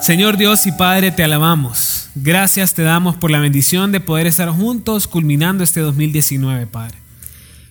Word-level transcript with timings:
Señor 0.00 0.38
Dios 0.38 0.66
y 0.66 0.72
Padre, 0.72 1.10
te 1.10 1.22
alabamos. 1.22 2.08
Gracias 2.14 2.72
te 2.72 2.82
damos 2.82 3.16
por 3.16 3.30
la 3.30 3.38
bendición 3.38 3.92
de 3.92 4.00
poder 4.00 4.26
estar 4.26 4.48
juntos 4.48 5.06
culminando 5.06 5.62
este 5.62 5.80
2019, 5.80 6.66
Padre. 6.66 6.96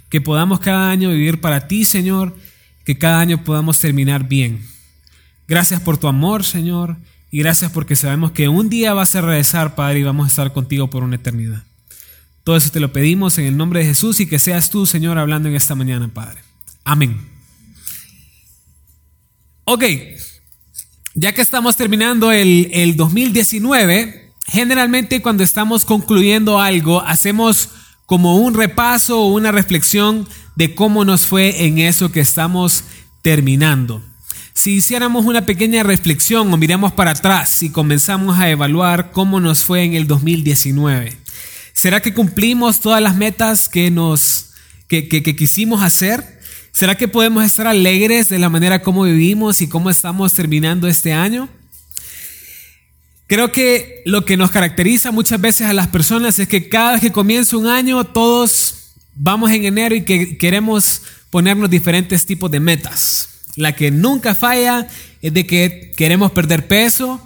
Que 0.09 0.21
podamos 0.21 0.59
cada 0.59 0.91
año 0.91 1.09
vivir 1.09 1.41
para 1.41 1.67
ti, 1.67 1.85
Señor, 1.85 2.37
que 2.85 2.99
cada 2.99 3.19
año 3.19 3.43
podamos 3.43 3.79
terminar 3.79 4.27
bien. 4.27 4.63
Gracias 5.47 5.81
por 5.81 5.97
tu 5.97 6.07
amor, 6.07 6.45
Señor, 6.45 6.97
y 7.31 7.39
gracias 7.39 7.71
porque 7.71 7.95
sabemos 7.95 8.31
que 8.31 8.47
un 8.47 8.69
día 8.69 8.93
vas 8.93 9.15
a 9.15 9.21
regresar, 9.21 9.73
Padre, 9.73 9.99
y 9.99 10.03
vamos 10.03 10.25
a 10.25 10.29
estar 10.29 10.53
contigo 10.53 10.87
por 10.87 11.03
una 11.03 11.15
eternidad. 11.15 11.63
Todo 12.43 12.57
eso 12.57 12.69
te 12.69 12.79
lo 12.79 12.93
pedimos 12.93 13.39
en 13.39 13.45
el 13.45 13.57
nombre 13.57 13.79
de 13.79 13.87
Jesús 13.87 14.19
y 14.19 14.27
que 14.27 14.37
seas 14.37 14.69
tú, 14.69 14.85
Señor, 14.85 15.17
hablando 15.17 15.49
en 15.49 15.55
esta 15.55 15.73
mañana, 15.73 16.07
Padre. 16.13 16.41
Amén. 16.83 17.27
Ok, 19.63 19.83
ya 21.13 21.33
que 21.33 21.41
estamos 21.41 21.75
terminando 21.75 22.31
el, 22.31 22.69
el 22.73 22.95
2019, 22.95 24.33
generalmente 24.47 25.21
cuando 25.21 25.43
estamos 25.43 25.85
concluyendo 25.85 26.59
algo, 26.59 27.01
hacemos 27.01 27.69
como 28.05 28.37
un 28.37 28.53
repaso 28.53 29.21
o 29.21 29.33
una 29.33 29.51
reflexión 29.51 30.27
de 30.55 30.75
cómo 30.75 31.05
nos 31.05 31.25
fue 31.25 31.65
en 31.65 31.79
eso 31.79 32.11
que 32.11 32.19
estamos 32.19 32.83
terminando. 33.21 34.03
Si 34.53 34.71
hiciéramos 34.71 35.25
una 35.25 35.45
pequeña 35.45 35.83
reflexión 35.83 36.51
o 36.51 36.57
miramos 36.57 36.91
para 36.91 37.11
atrás 37.11 37.61
y 37.63 37.69
comenzamos 37.69 38.39
a 38.39 38.49
evaluar 38.49 39.11
cómo 39.11 39.39
nos 39.39 39.63
fue 39.63 39.83
en 39.83 39.93
el 39.93 40.07
2019, 40.07 41.15
¿será 41.71 42.01
que 42.01 42.13
cumplimos 42.13 42.81
todas 42.81 43.01
las 43.01 43.15
metas 43.15 43.69
que 43.69 43.89
nos 43.89 44.51
que, 44.87 45.07
que, 45.07 45.23
que 45.23 45.35
quisimos 45.35 45.81
hacer? 45.81 46.38
¿Será 46.71 46.95
que 46.95 47.07
podemos 47.07 47.43
estar 47.43 47.67
alegres 47.67 48.29
de 48.29 48.39
la 48.39 48.49
manera 48.49 48.81
como 48.81 49.03
vivimos 49.03 49.61
y 49.61 49.67
cómo 49.67 49.89
estamos 49.89 50.33
terminando 50.33 50.87
este 50.87 51.13
año? 51.13 51.49
Creo 53.27 53.51
que 53.51 54.01
lo 54.05 54.25
que 54.25 54.37
nos 54.37 54.51
caracteriza 54.51 55.11
muchas 55.11 55.39
veces 55.39 55.67
a 55.67 55.73
las 55.73 55.87
personas 55.87 56.39
es 56.39 56.47
que 56.47 56.69
cada 56.69 56.93
vez 56.93 57.01
que 57.01 57.11
comienza 57.11 57.57
un 57.57 57.67
año 57.67 58.03
todos 58.03 58.93
vamos 59.13 59.51
en 59.51 59.65
enero 59.65 59.95
y 59.95 60.03
que 60.03 60.37
queremos 60.37 61.01
ponernos 61.29 61.69
diferentes 61.69 62.25
tipos 62.25 62.49
de 62.49 62.59
metas. 62.59 63.29
La 63.55 63.75
que 63.75 63.91
nunca 63.91 64.33
falla 64.33 64.87
es 65.21 65.33
de 65.33 65.45
que 65.45 65.91
queremos 65.97 66.31
perder 66.31 66.67
peso, 66.67 67.21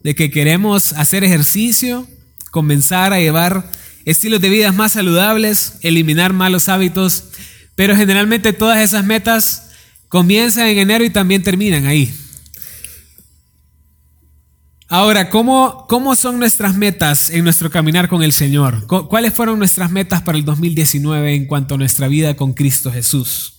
de 0.00 0.14
que 0.14 0.30
queremos 0.30 0.92
hacer 0.92 1.24
ejercicio, 1.24 2.06
comenzar 2.50 3.12
a 3.12 3.20
llevar 3.20 3.70
estilos 4.04 4.40
de 4.40 4.48
vida 4.48 4.72
más 4.72 4.92
saludables, 4.92 5.74
eliminar 5.80 6.32
malos 6.32 6.68
hábitos 6.68 7.31
pero 7.74 7.96
generalmente 7.96 8.52
todas 8.52 8.78
esas 8.78 9.04
metas 9.04 9.70
comienzan 10.08 10.66
en 10.66 10.78
enero 10.78 11.04
y 11.04 11.10
también 11.10 11.42
terminan 11.42 11.86
ahí. 11.86 12.14
Ahora, 14.88 15.30
¿cómo, 15.30 15.86
¿cómo 15.88 16.14
son 16.14 16.38
nuestras 16.38 16.76
metas 16.76 17.30
en 17.30 17.44
nuestro 17.44 17.70
caminar 17.70 18.10
con 18.10 18.22
el 18.22 18.34
Señor? 18.34 18.86
¿Cuáles 18.86 19.32
fueron 19.32 19.58
nuestras 19.58 19.90
metas 19.90 20.20
para 20.20 20.36
el 20.36 20.44
2019 20.44 21.34
en 21.34 21.46
cuanto 21.46 21.76
a 21.76 21.78
nuestra 21.78 22.08
vida 22.08 22.34
con 22.34 22.52
Cristo 22.52 22.92
Jesús? 22.92 23.54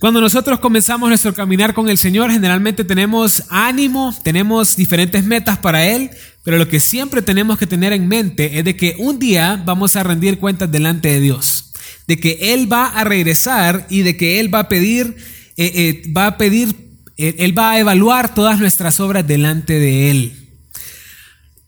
Cuando 0.00 0.20
nosotros 0.20 0.58
comenzamos 0.58 1.08
nuestro 1.08 1.32
caminar 1.32 1.72
con 1.72 1.88
el 1.88 1.98
Señor, 1.98 2.32
generalmente 2.32 2.82
tenemos 2.82 3.44
ánimo, 3.48 4.12
tenemos 4.24 4.74
diferentes 4.74 5.22
metas 5.22 5.58
para 5.58 5.86
Él, 5.86 6.10
pero 6.42 6.58
lo 6.58 6.66
que 6.66 6.80
siempre 6.80 7.22
tenemos 7.22 7.56
que 7.56 7.68
tener 7.68 7.92
en 7.92 8.08
mente 8.08 8.58
es 8.58 8.64
de 8.64 8.74
que 8.74 8.96
un 8.98 9.20
día 9.20 9.62
vamos 9.64 9.94
a 9.94 10.02
rendir 10.02 10.40
cuentas 10.40 10.72
delante 10.72 11.10
de 11.10 11.20
Dios 11.20 11.71
de 12.06 12.18
que 12.18 12.38
Él 12.52 12.70
va 12.70 12.86
a 12.86 13.04
regresar 13.04 13.86
y 13.88 14.02
de 14.02 14.16
que 14.16 14.40
Él 14.40 14.52
va 14.52 14.60
a 14.60 14.68
pedir, 14.68 15.16
eh, 15.56 15.72
eh, 15.74 16.12
va 16.12 16.26
a 16.26 16.38
pedir, 16.38 16.74
eh, 17.16 17.36
Él 17.38 17.56
va 17.56 17.72
a 17.72 17.78
evaluar 17.78 18.34
todas 18.34 18.58
nuestras 18.58 19.00
obras 19.00 19.26
delante 19.26 19.78
de 19.78 20.10
Él. 20.10 20.38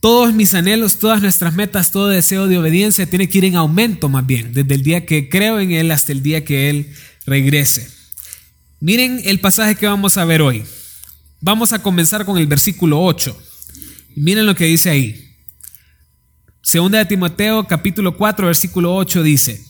Todos 0.01 0.35
mis 0.35 0.53
anhelos, 0.53 0.99
todas 0.99 1.23
nuestras 1.23 1.55
metas, 1.55 1.91
todo 1.91 2.09
deseo 2.09 2.47
de 2.47 2.59
obediencia 2.59 3.07
tiene 3.07 3.29
que 3.29 3.39
ir 3.39 3.47
en 3.47 3.57
aumento 3.57 4.09
más 4.09 4.27
bien, 4.27 4.53
desde 4.53 4.75
el 4.75 4.83
día 4.83 5.07
que 5.07 5.29
creo 5.29 5.61
en 5.61 5.73
Él 5.73 5.91
hasta 5.91 6.13
el 6.13 6.23
día 6.23 6.45
que 6.45 6.69
Él 6.69 6.93
regrese. 7.25 7.89
Miren 8.81 9.23
el 9.25 9.41
pasaje 9.41 9.77
que 9.77 9.87
vamos 9.87 10.19
a 10.19 10.27
ver 10.27 10.43
hoy. 10.43 10.63
Vamos 11.41 11.73
a 11.73 11.83
comenzar 11.83 12.27
con 12.27 12.37
el 12.37 12.47
versículo 12.47 13.03
8. 13.03 13.35
Miren 14.17 14.47
lo 14.47 14.55
que 14.55 14.67
dice 14.67 14.91
ahí. 14.91 15.37
Segunda 16.63 16.99
de 16.99 17.07
Timoteo 17.07 17.67
capítulo 17.67 18.17
4 18.17 18.47
versículo 18.47 18.95
8 18.95 19.23
dice, 19.23 19.65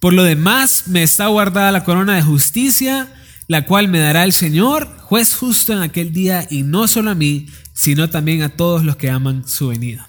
por 0.00 0.14
lo 0.14 0.24
demás, 0.24 0.84
me 0.86 1.02
está 1.02 1.26
guardada 1.26 1.72
la 1.72 1.84
corona 1.84 2.16
de 2.16 2.22
justicia, 2.22 3.12
la 3.48 3.66
cual 3.66 3.88
me 3.88 3.98
dará 3.98 4.24
el 4.24 4.32
Señor, 4.32 4.88
juez 5.00 5.34
justo 5.34 5.74
en 5.74 5.82
aquel 5.82 6.12
día, 6.12 6.46
y 6.50 6.62
no 6.62 6.88
solo 6.88 7.10
a 7.10 7.14
mí, 7.14 7.46
sino 7.74 8.08
también 8.08 8.42
a 8.42 8.48
todos 8.48 8.82
los 8.82 8.96
que 8.96 9.10
aman 9.10 9.46
su 9.46 9.68
venida. 9.68 10.08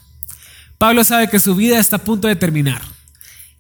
Pablo 0.77 1.03
sabe 1.03 1.29
que 1.29 1.39
su 1.39 1.55
vida 1.55 1.77
está 1.77 1.97
a 1.97 2.03
punto 2.03 2.27
de 2.29 2.35
terminar 2.37 2.81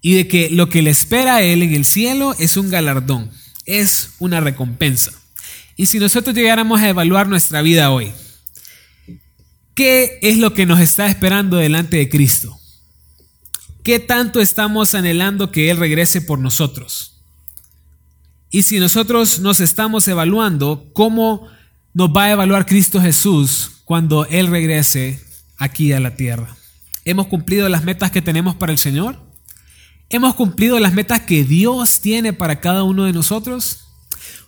y 0.01 0.15
de 0.15 0.27
que 0.27 0.49
lo 0.49 0.69
que 0.69 0.81
le 0.81 0.89
espera 0.89 1.35
a 1.35 1.41
él 1.41 1.63
en 1.63 1.73
el 1.73 1.85
cielo 1.85 2.33
es 2.39 2.55
un 2.57 2.69
galardón, 2.69 3.29
es 3.65 4.11
una 4.19 4.39
recompensa. 4.39 5.11
Y 5.75 5.87
si 5.87 5.99
nosotros 5.99 6.33
llegáramos 6.33 6.79
a 6.79 6.89
evaluar 6.89 7.27
nuestra 7.27 7.61
vida 7.61 7.91
hoy, 7.91 8.11
¿qué 9.75 10.17
es 10.21 10.37
lo 10.37 10.53
que 10.53 10.65
nos 10.65 10.79
está 10.79 11.07
esperando 11.07 11.57
delante 11.57 11.97
de 11.97 12.09
Cristo? 12.09 12.60
¿Qué 13.83 13.97
tanto 13.97 14.41
estamos 14.41 14.93
anhelando 14.93 15.51
que 15.51 15.71
Él 15.71 15.77
regrese 15.77 16.21
por 16.21 16.37
nosotros? 16.37 17.23
Y 18.51 18.61
si 18.61 18.79
nosotros 18.79 19.39
nos 19.39 19.59
estamos 19.59 20.07
evaluando, 20.07 20.91
¿cómo 20.93 21.47
nos 21.93 22.09
va 22.09 22.25
a 22.25 22.31
evaluar 22.31 22.67
Cristo 22.67 23.01
Jesús 23.01 23.81
cuando 23.85 24.27
Él 24.27 24.47
regrese 24.47 25.19
aquí 25.57 25.93
a 25.93 25.99
la 25.99 26.15
tierra? 26.15 26.55
¿Hemos 27.05 27.25
cumplido 27.25 27.67
las 27.69 27.83
metas 27.83 28.11
que 28.11 28.21
tenemos 28.21 28.53
para 28.55 28.71
el 28.71 28.77
Señor? 28.77 29.17
¿Hemos 30.09 30.35
cumplido 30.35 30.77
las 30.79 30.93
metas 30.93 31.21
que 31.21 31.43
Dios 31.43 32.01
tiene 32.01 32.33
para 32.33 32.59
cada 32.59 32.83
uno 32.83 33.05
de 33.05 33.13
nosotros? 33.13 33.87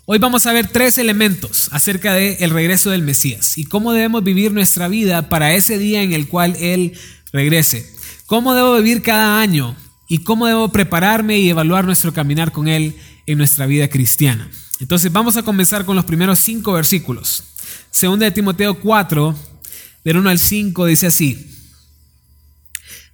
Hoy 0.05 0.19
vamos 0.19 0.45
a 0.45 0.53
ver 0.53 0.67
tres 0.67 0.99
elementos 0.99 1.69
acerca 1.71 2.13
del 2.13 2.51
regreso 2.51 2.91
del 2.91 3.01
Mesías 3.01 3.57
y 3.57 3.63
cómo 3.63 3.93
debemos 3.93 4.23
vivir 4.23 4.51
nuestra 4.51 4.89
vida 4.89 5.29
para 5.29 5.55
ese 5.55 5.79
día 5.79 6.03
en 6.03 6.13
el 6.13 6.27
cual 6.27 6.55
Él 6.59 6.93
regrese 7.31 8.02
cómo 8.33 8.55
debo 8.55 8.75
vivir 8.77 9.03
cada 9.03 9.39
año 9.41 9.75
y 10.07 10.23
cómo 10.23 10.47
debo 10.47 10.69
prepararme 10.69 11.37
y 11.37 11.49
evaluar 11.49 11.85
nuestro 11.85 12.15
caminar 12.15 12.51
con 12.51 12.67
Él 12.67 12.95
en 13.27 13.37
nuestra 13.37 13.67
vida 13.67 13.87
cristiana. 13.89 14.49
Entonces 14.79 15.11
vamos 15.11 15.37
a 15.37 15.43
comenzar 15.43 15.85
con 15.85 15.95
los 15.95 16.05
primeros 16.05 16.39
cinco 16.39 16.73
versículos. 16.73 17.43
Segunda 17.91 18.25
de 18.25 18.31
Timoteo 18.31 18.79
4, 18.79 19.35
del 20.03 20.17
1 20.17 20.31
al 20.31 20.39
5, 20.39 20.87
dice 20.87 21.05
así. 21.05 21.47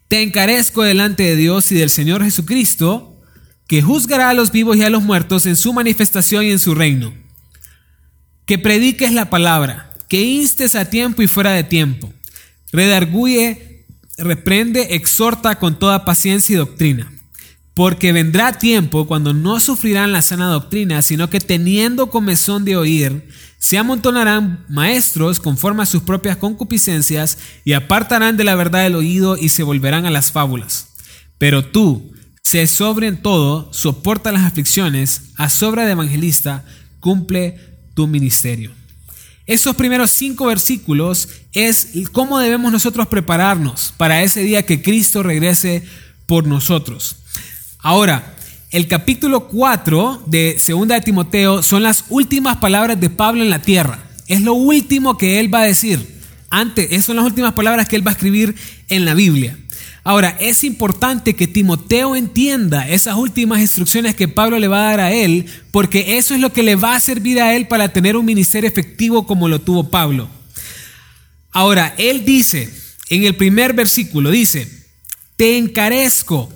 Te 0.07 0.21
encarezco 0.21 0.83
delante 0.83 1.23
de 1.23 1.35
Dios 1.35 1.69
y 1.73 1.75
del 1.75 1.89
Señor 1.89 2.23
Jesucristo, 2.23 3.21
que 3.67 3.81
juzgará 3.81 4.29
a 4.29 4.33
los 4.33 4.53
vivos 4.53 4.77
y 4.77 4.83
a 4.83 4.89
los 4.89 5.03
muertos 5.03 5.45
en 5.47 5.57
su 5.57 5.73
manifestación 5.73 6.45
y 6.45 6.51
en 6.51 6.59
su 6.59 6.75
reino. 6.75 7.13
Que 8.45 8.57
prediques 8.57 9.11
la 9.11 9.29
palabra, 9.29 9.91
que 10.07 10.21
instes 10.21 10.75
a 10.75 10.89
tiempo 10.89 11.21
y 11.21 11.27
fuera 11.27 11.51
de 11.51 11.65
tiempo. 11.65 12.13
Redarguye 12.71 13.68
reprende, 14.19 14.95
exhorta 14.95 15.55
con 15.55 15.79
toda 15.79 16.05
paciencia 16.05 16.53
y 16.53 16.57
doctrina. 16.57 17.11
Porque 17.73 18.11
vendrá 18.11 18.57
tiempo 18.57 19.07
cuando 19.07 19.33
no 19.33 19.59
sufrirán 19.59 20.11
la 20.11 20.21
sana 20.21 20.47
doctrina, 20.47 21.01
sino 21.01 21.29
que 21.29 21.39
teniendo 21.39 22.09
comezón 22.09 22.65
de 22.65 22.75
oír, 22.75 23.29
se 23.57 23.77
amontonarán 23.77 24.65
maestros 24.69 25.39
conforme 25.39 25.83
a 25.83 25.85
sus 25.85 26.01
propias 26.03 26.37
concupiscencias 26.37 27.37
y 27.63 27.73
apartarán 27.73 28.37
de 28.37 28.43
la 28.43 28.55
verdad 28.55 28.85
el 28.85 28.95
oído 28.95 29.37
y 29.37 29.49
se 29.49 29.63
volverán 29.63 30.05
a 30.05 30.11
las 30.11 30.31
fábulas. 30.31 30.89
Pero 31.37 31.65
tú, 31.65 32.13
sé 32.41 32.67
sobre 32.67 33.07
en 33.07 33.21
todo, 33.21 33.71
soporta 33.73 34.31
las 34.31 34.43
aflicciones, 34.43 35.31
a 35.35 35.49
sobra 35.49 35.85
de 35.85 35.91
evangelista, 35.91 36.65
cumple 36.99 37.59
tu 37.93 38.07
ministerio. 38.07 38.71
Esos 39.45 39.75
primeros 39.75 40.11
cinco 40.11 40.45
versículos 40.45 41.27
es 41.53 41.89
cómo 42.11 42.39
debemos 42.39 42.71
nosotros 42.71 43.07
prepararnos 43.07 43.93
para 43.97 44.23
ese 44.23 44.41
día 44.41 44.65
que 44.65 44.81
Cristo 44.81 45.23
regrese 45.23 45.83
por 46.25 46.45
nosotros. 46.45 47.17
Ahora, 47.79 48.35
el 48.71 48.87
capítulo 48.87 49.47
4 49.47 50.23
de 50.27 50.59
Segunda 50.59 50.95
de 50.95 51.01
Timoteo 51.01 51.63
son 51.63 51.81
las 51.81 52.05
últimas 52.09 52.57
palabras 52.57 52.99
de 52.99 53.09
Pablo 53.09 53.41
en 53.41 53.49
la 53.49 53.61
tierra. 53.61 53.99
Es 54.27 54.41
lo 54.41 54.53
último 54.53 55.17
que 55.17 55.39
él 55.39 55.53
va 55.53 55.61
a 55.61 55.65
decir. 55.65 56.19
Antes, 56.51 57.03
son 57.03 57.15
las 57.15 57.25
últimas 57.25 57.53
palabras 57.53 57.87
que 57.87 57.95
él 57.95 58.05
va 58.05 58.11
a 58.11 58.13
escribir 58.13 58.55
en 58.89 59.05
la 59.05 59.15
Biblia. 59.15 59.57
Ahora, 60.03 60.35
es 60.39 60.63
importante 60.63 61.35
que 61.35 61.47
Timoteo 61.47 62.15
entienda 62.15 62.87
esas 62.87 63.15
últimas 63.15 63.59
instrucciones 63.59 64.15
que 64.15 64.27
Pablo 64.27 64.59
le 64.59 64.67
va 64.67 64.81
a 64.81 64.89
dar 64.91 64.99
a 64.99 65.13
él, 65.13 65.45
porque 65.71 66.17
eso 66.17 66.33
es 66.33 66.39
lo 66.39 66.53
que 66.53 66.63
le 66.63 66.75
va 66.75 66.95
a 66.95 66.99
servir 66.99 67.41
a 67.41 67.55
él 67.55 67.67
para 67.67 67.89
tener 67.89 68.15
un 68.15 68.25
ministerio 68.25 68.67
efectivo 68.67 69.25
como 69.25 69.47
lo 69.47 69.59
tuvo 69.59 69.89
Pablo. 69.89 70.29
Ahora, 71.51 71.95
él 71.97 72.25
dice, 72.25 72.71
en 73.09 73.23
el 73.23 73.35
primer 73.35 73.73
versículo, 73.73 74.31
dice, 74.31 74.69
te 75.35 75.57
encarezco 75.57 76.51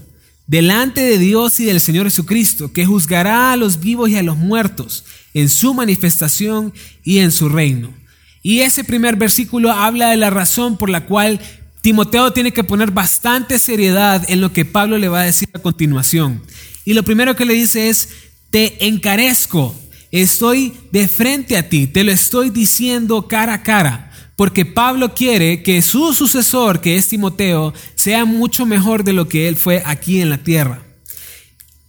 delante 0.48 1.02
de 1.02 1.18
Dios 1.18 1.60
y 1.60 1.66
del 1.66 1.80
Señor 1.80 2.06
Jesucristo, 2.06 2.72
que 2.74 2.86
juzgará 2.86 3.52
a 3.54 3.58
los 3.58 3.80
vivos 3.80 4.10
y 4.10 4.18
a 4.18 4.24
los 4.24 4.38
muertos 4.38 5.06
en 5.34 5.50
su 5.50 5.74
manifestación 5.74 6.74
y 7.04 7.20
en 7.20 7.32
su 7.32 7.50
reino. 7.50 7.94
Y 8.42 8.60
ese 8.60 8.84
primer 8.84 9.16
versículo 9.16 9.72
habla 9.72 10.10
de 10.10 10.18
la 10.18 10.30
razón 10.30 10.78
por 10.78 10.90
la 10.90 11.06
cual 11.06 11.40
Timoteo 11.82 12.32
tiene 12.32 12.52
que 12.52 12.64
poner 12.64 12.92
bastante 12.92 13.58
seriedad 13.58 14.24
en 14.30 14.42
lo 14.42 14.54
que 14.54 14.66
Pablo 14.66 14.98
le 14.98 15.10
va 15.10 15.22
a 15.22 15.26
decir 15.26 15.50
a 15.54 15.60
continuación. 15.60 16.42
Y 16.86 16.94
lo 16.94 17.04
primero 17.04 17.36
que 17.36 17.46
le 17.46 17.54
dice 17.54 17.90
es, 17.90 18.10
te 18.52 18.88
encarezco, 18.88 19.76
estoy 20.12 20.74
de 20.92 21.08
frente 21.08 21.58
a 21.58 21.68
ti, 21.70 21.88
te 21.88 22.04
lo 22.04 22.12
estoy 22.12 22.52
diciendo 22.52 23.28
cara 23.28 23.56
a 23.56 23.64
cara, 23.64 24.13
porque 24.36 24.66
Pablo 24.66 25.14
quiere 25.14 25.64
que 25.64 25.82
su 25.82 26.14
sucesor, 26.14 26.82
que 26.82 26.98
es 26.98 27.08
Timoteo, 27.08 27.74
sea 27.96 28.26
mucho 28.26 28.66
mejor 28.66 29.04
de 29.04 29.14
lo 29.14 29.28
que 29.28 29.48
él 29.48 29.56
fue 29.56 29.84
aquí 29.86 30.22
en 30.22 30.30
la 30.30 30.44
tierra. 30.44 30.84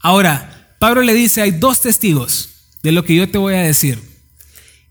Ahora, 0.00 0.76
Pablo 0.78 1.02
le 1.02 1.14
dice, 1.14 1.40
hay 1.40 1.52
dos 1.52 1.80
testigos 1.80 2.50
de 2.82 2.92
lo 2.92 3.04
que 3.04 3.14
yo 3.14 3.28
te 3.28 3.38
voy 3.38 3.54
a 3.54 3.62
decir. 3.62 3.98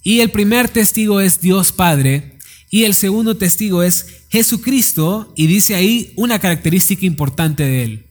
Y 0.01 0.21
el 0.21 0.31
primer 0.31 0.67
testigo 0.67 1.21
es 1.21 1.39
Dios 1.39 1.71
Padre 1.71 2.39
y 2.69 2.85
el 2.85 2.95
segundo 2.95 3.38
testigo 3.38 3.83
es 3.83 4.23
Jesucristo 4.29 5.31
y 5.35 5.45
dice 5.45 5.75
ahí 5.75 6.11
una 6.15 6.39
característica 6.39 7.05
importante 7.05 7.63
de 7.63 7.83
él. 7.83 8.07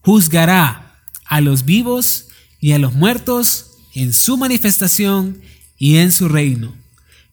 Juzgará 0.00 1.00
a 1.24 1.40
los 1.40 1.64
vivos 1.64 2.26
y 2.60 2.72
a 2.72 2.78
los 2.78 2.94
muertos 2.94 3.76
en 3.94 4.12
su 4.12 4.36
manifestación 4.36 5.40
y 5.78 5.98
en 5.98 6.10
su 6.10 6.28
reino. 6.28 6.74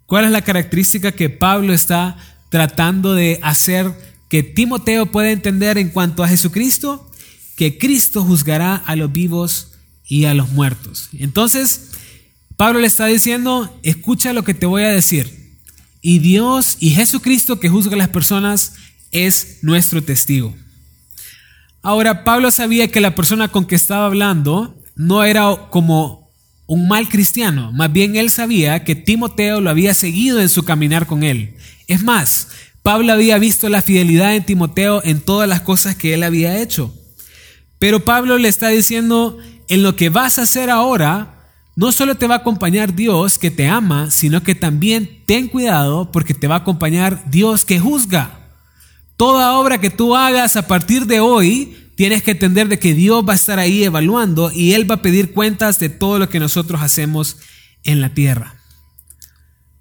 ¿Cuál 0.05 0.25
es 0.25 0.31
la 0.31 0.43
característica 0.43 1.11
que 1.11 1.29
Pablo 1.29 1.73
está 1.73 2.17
tratando 2.49 3.13
de 3.13 3.39
hacer 3.41 3.91
que 4.29 4.43
Timoteo 4.43 5.11
pueda 5.11 5.31
entender 5.31 5.77
en 5.77 5.89
cuanto 5.89 6.23
a 6.23 6.27
Jesucristo? 6.27 7.09
Que 7.55 7.77
Cristo 7.77 8.23
juzgará 8.23 8.75
a 8.75 8.95
los 8.95 9.11
vivos 9.11 9.71
y 10.07 10.25
a 10.25 10.33
los 10.33 10.49
muertos. 10.49 11.09
Entonces, 11.17 11.91
Pablo 12.57 12.79
le 12.79 12.87
está 12.87 13.07
diciendo, 13.07 13.79
escucha 13.83 14.33
lo 14.33 14.43
que 14.43 14.53
te 14.53 14.65
voy 14.65 14.83
a 14.83 14.89
decir. 14.89 15.57
Y 16.01 16.19
Dios 16.19 16.77
y 16.79 16.91
Jesucristo 16.91 17.59
que 17.59 17.69
juzga 17.69 17.95
a 17.95 17.97
las 17.97 18.09
personas 18.09 18.73
es 19.11 19.59
nuestro 19.63 20.03
testigo. 20.03 20.55
Ahora, 21.81 22.23
Pablo 22.23 22.51
sabía 22.51 22.89
que 22.89 23.01
la 23.01 23.15
persona 23.15 23.47
con 23.47 23.65
que 23.65 23.75
estaba 23.75 24.05
hablando 24.05 24.81
no 24.95 25.23
era 25.23 25.69
como 25.71 26.24
un 26.67 26.87
mal 26.87 27.09
cristiano, 27.09 27.71
más 27.71 27.91
bien 27.91 28.15
él 28.15 28.29
sabía 28.29 28.83
que 28.83 28.95
Timoteo 28.95 29.61
lo 29.61 29.69
había 29.69 29.93
seguido 29.93 30.41
en 30.41 30.49
su 30.49 30.63
caminar 30.63 31.05
con 31.05 31.23
él. 31.23 31.55
Es 31.87 32.03
más, 32.03 32.47
Pablo 32.81 33.13
había 33.13 33.37
visto 33.37 33.69
la 33.69 33.81
fidelidad 33.81 34.35
en 34.35 34.45
Timoteo 34.45 35.01
en 35.03 35.21
todas 35.21 35.47
las 35.47 35.61
cosas 35.61 35.95
que 35.95 36.13
él 36.13 36.23
había 36.23 36.59
hecho. 36.61 36.93
Pero 37.79 38.05
Pablo 38.05 38.37
le 38.37 38.47
está 38.47 38.69
diciendo, 38.69 39.37
en 39.67 39.83
lo 39.83 39.95
que 39.95 40.09
vas 40.09 40.39
a 40.39 40.43
hacer 40.43 40.69
ahora, 40.69 41.49
no 41.75 41.91
solo 41.91 42.15
te 42.15 42.27
va 42.27 42.35
a 42.35 42.37
acompañar 42.39 42.95
Dios 42.95 43.37
que 43.37 43.51
te 43.51 43.67
ama, 43.67 44.09
sino 44.09 44.43
que 44.43 44.55
también 44.55 45.23
ten 45.25 45.47
cuidado 45.47 46.11
porque 46.11 46.33
te 46.33 46.47
va 46.47 46.55
a 46.55 46.59
acompañar 46.59 47.29
Dios 47.29 47.65
que 47.65 47.79
juzga. 47.79 48.39
Toda 49.17 49.57
obra 49.57 49.79
que 49.79 49.89
tú 49.89 50.15
hagas 50.15 50.55
a 50.55 50.67
partir 50.67 51.05
de 51.05 51.19
hoy, 51.19 51.84
tienes 51.95 52.23
que 52.23 52.31
entender 52.31 52.67
de 52.67 52.79
que 52.79 52.93
Dios 52.93 53.23
va 53.27 53.33
a 53.33 53.37
estar 53.37 53.59
ahí 53.59 53.83
evaluando 53.83 54.51
y 54.51 54.73
Él 54.73 54.89
va 54.89 54.95
a 54.95 55.01
pedir 55.01 55.31
cuentas 55.31 55.79
de 55.79 55.89
todo 55.89 56.19
lo 56.19 56.29
que 56.29 56.39
nosotros 56.39 56.81
hacemos 56.81 57.37
en 57.83 58.01
la 58.01 58.13
tierra. 58.13 58.55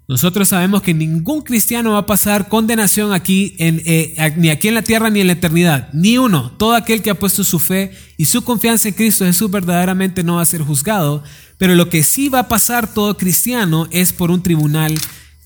Nosotros 0.07 0.49
sabemos 0.49 0.83
que 0.83 0.93
ningún 0.93 1.41
cristiano 1.41 1.93
va 1.93 1.99
a 1.99 2.05
pasar 2.05 2.47
condenación 2.47 3.11
aquí, 3.11 3.55
en, 3.57 3.81
eh, 3.85 4.33
ni 4.37 4.49
aquí 4.49 4.67
en 4.67 4.75
la 4.75 4.83
tierra 4.83 5.09
ni 5.09 5.19
en 5.19 5.27
la 5.27 5.33
eternidad. 5.33 5.89
Ni 5.93 6.19
uno. 6.19 6.51
Todo 6.51 6.75
aquel 6.75 7.01
que 7.01 7.09
ha 7.09 7.19
puesto 7.19 7.43
su 7.43 7.57
fe 7.57 7.91
y 8.15 8.25
su 8.25 8.43
confianza 8.43 8.87
en 8.87 8.93
Cristo 8.93 9.25
Jesús 9.25 9.49
verdaderamente 9.49 10.23
no 10.23 10.35
va 10.35 10.43
a 10.43 10.45
ser 10.45 10.61
juzgado. 10.61 11.23
Pero 11.57 11.73
lo 11.73 11.89
que 11.89 12.03
sí 12.03 12.29
va 12.29 12.39
a 12.39 12.47
pasar 12.47 12.93
todo 12.93 13.17
cristiano 13.17 13.87
es 13.89 14.13
por 14.13 14.29
un 14.29 14.43
tribunal 14.43 14.93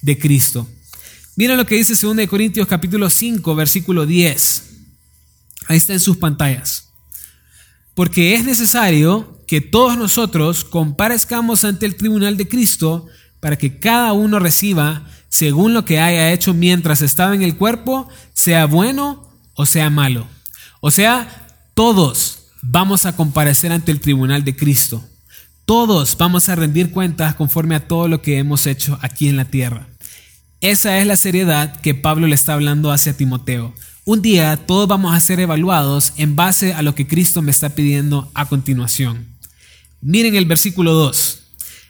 de 0.02 0.18
Cristo. 0.18 0.68
Miren 1.38 1.56
lo 1.56 1.66
que 1.66 1.76
dice 1.76 1.96
2 1.96 2.28
Corintios 2.28 2.68
capítulo 2.68 3.10
5, 3.10 3.56
versículo 3.56 4.06
10. 4.06 4.69
Ahí 5.70 5.78
está 5.78 5.94
en 5.94 6.00
sus 6.00 6.18
pantallas. 6.18 6.90
Porque 7.94 8.34
es 8.34 8.44
necesario 8.44 9.40
que 9.48 9.62
todos 9.62 9.98
nosotros 9.98 10.64
comparezcamos 10.64 11.64
ante 11.64 11.86
el 11.86 11.96
tribunal 11.96 12.38
de 12.38 12.48
Cristo 12.48 13.06
para 13.40 13.56
que 13.56 13.80
cada 13.80 14.14
uno 14.14 14.40
reciba 14.40 15.06
según 15.30 15.76
lo 15.76 15.86
que 15.86 16.00
haya 16.00 16.34
hecho 16.34 16.56
mientras 16.56 17.02
estaba 17.02 17.36
en 17.36 17.44
el 17.44 17.56
cuerpo, 17.56 18.10
sea 18.34 18.66
bueno 18.66 19.30
o 19.54 19.68
sea 19.68 19.92
malo. 19.92 20.28
O 20.82 20.90
sea, 20.90 21.48
todos 21.76 22.48
vamos 22.64 23.06
a 23.06 23.16
comparecer 23.16 23.72
ante 23.72 23.92
el 23.92 24.02
tribunal 24.02 24.44
de 24.44 24.56
Cristo. 24.56 25.04
Todos 25.66 26.18
vamos 26.18 26.50
a 26.50 26.56
rendir 26.56 26.92
cuentas 26.92 27.36
conforme 27.36 27.76
a 27.76 27.88
todo 27.88 28.08
lo 28.08 28.24
que 28.24 28.40
hemos 28.40 28.66
hecho 28.66 28.98
aquí 29.04 29.30
en 29.30 29.38
la 29.38 29.46
tierra. 29.46 29.88
Esa 30.62 30.98
es 30.98 31.06
la 31.06 31.16
seriedad 31.16 31.80
que 31.82 31.94
Pablo 31.94 32.26
le 32.26 32.34
está 32.34 32.56
hablando 32.56 32.92
hacia 32.92 33.16
Timoteo. 33.16 33.76
Un 34.10 34.24
día 34.24 34.58
todos 34.66 34.88
vamos 34.88 35.14
a 35.14 35.20
ser 35.20 35.40
evaluados 35.40 36.14
en 36.18 36.36
base 36.36 36.74
a 36.74 36.82
lo 36.82 36.96
que 36.96 37.06
Cristo 37.06 37.44
me 37.44 37.52
está 37.52 37.76
pidiendo 37.76 38.32
a 38.34 38.48
continuación. 38.48 39.28
Miren 40.02 40.34
el 40.34 40.46
versículo 40.46 40.94
2. 40.94 41.44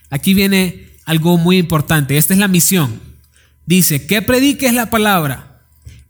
Aquí 0.10 0.34
viene 0.34 0.98
algo 1.06 1.38
muy 1.38 1.58
importante. 1.58 2.18
Esta 2.18 2.34
es 2.34 2.40
la 2.42 2.50
misión. 2.50 3.00
Dice, 3.66 4.06
que 4.06 4.22
prediques 4.22 4.74
la 4.74 4.90
palabra, 4.90 5.62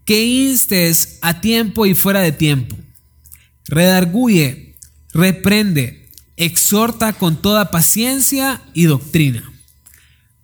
que 0.04 0.26
instes 0.26 1.20
a 1.22 1.42
tiempo 1.42 1.86
y 1.86 1.94
fuera 1.94 2.22
de 2.22 2.32
tiempo. 2.32 2.76
Redarguye, 3.68 4.78
reprende, 5.14 6.10
exhorta 6.38 7.14
con 7.14 7.40
toda 7.40 7.70
paciencia 7.70 8.64
y 8.74 8.86
doctrina. 8.86 9.54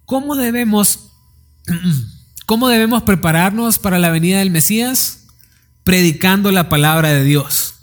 ¿Cómo 0.05 0.35
debemos, 0.35 1.09
cómo 2.45 2.67
debemos 2.69 3.01
prepararnos 3.01 3.79
para 3.79 3.97
la 3.97 4.11
venida 4.11 4.37
del 4.37 4.51
Mesías? 4.51 5.24
Predicando 5.85 6.51
la 6.51 6.67
palabra 6.67 7.13
de 7.13 7.23
Dios. 7.23 7.75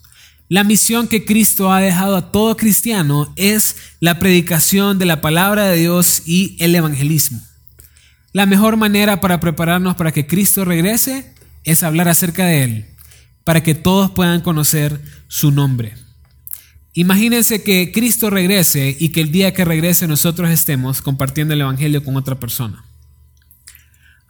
La 0.48 0.64
misión 0.64 1.08
que 1.08 1.24
Cristo 1.24 1.72
ha 1.72 1.80
dejado 1.80 2.16
a 2.16 2.32
todo 2.32 2.56
cristiano 2.56 3.32
es 3.36 3.76
la 4.00 4.18
predicación 4.18 4.98
de 4.98 5.06
la 5.06 5.20
palabra 5.20 5.68
de 5.68 5.78
Dios 5.78 6.24
y 6.26 6.56
el 6.58 6.74
evangelismo. 6.74 7.40
La 8.32 8.44
mejor 8.44 8.76
manera 8.76 9.20
para 9.20 9.38
prepararnos 9.38 9.94
para 9.94 10.10
que 10.10 10.26
Cristo 10.26 10.64
regrese 10.64 11.32
es 11.62 11.84
hablar 11.84 12.08
acerca 12.08 12.44
de 12.44 12.64
Él, 12.64 12.86
para 13.44 13.62
que 13.62 13.76
todos 13.76 14.10
puedan 14.10 14.40
conocer 14.40 15.00
su 15.28 15.52
nombre. 15.52 15.94
Imagínense 16.94 17.62
que 17.62 17.92
Cristo 17.92 18.30
regrese 18.30 18.96
y 18.98 19.10
que 19.10 19.20
el 19.20 19.30
día 19.30 19.54
que 19.54 19.64
regrese 19.64 20.08
nosotros 20.08 20.50
estemos 20.50 21.02
compartiendo 21.02 21.54
el 21.54 21.60
Evangelio 21.60 22.04
con 22.04 22.16
otra 22.16 22.40
persona. 22.40 22.84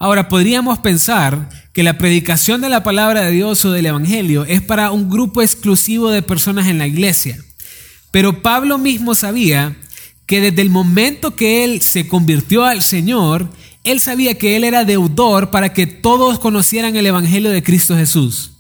Ahora, 0.03 0.29
podríamos 0.29 0.81
pensar 0.81 1.49
que 1.73 1.85
la 1.85 1.97
predicación 1.97 2.61
de 2.61 2.69
la 2.69 2.83
palabra 2.83 3.21
de 3.21 3.31
Dios 3.31 3.65
o 3.65 3.71
del 3.71 3.87
Evangelio 3.87 4.45
es 4.47 4.61
para 4.61 4.91
un 4.91 5.09
grupo 5.09 5.43
exclusivo 5.43 6.11
de 6.11 6.23
personas 6.23 6.67
en 6.67 6.79
la 6.79 6.89
iglesia. 6.89 7.39
Pero 8.11 8.43
Pablo 8.43 8.79
mismo 8.79 9.15
sabía 9.15 9.77
que 10.27 10.41
desde 10.41 10.61
el 10.61 10.71
momento 10.71 11.37
que 11.37 11.63
él 11.63 11.81
se 11.83 12.09
convirtió 12.09 12.65
al 12.65 12.83
Señor, 12.83 13.49
él 13.85 14.01
sabía 14.01 14.37
que 14.37 14.57
él 14.57 14.65
era 14.65 14.85
deudor 14.85 15.53
para 15.53 15.73
que 15.73 15.87
todos 15.87 16.41
conocieran 16.41 16.97
el 16.97 17.07
Evangelio 17.07 17.53
de 17.53 17.63
Cristo 17.63 17.97
Jesús. 17.97 18.55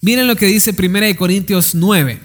Miren 0.00 0.28
lo 0.28 0.36
que 0.36 0.46
dice 0.46 0.74
1 0.74 1.14
Corintios 1.18 1.74
9, 1.74 2.20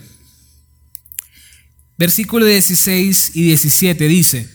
versículo 1.97 2.45
16 2.45 3.31
y 3.33 3.43
17 3.47 4.07
dice, 4.07 4.54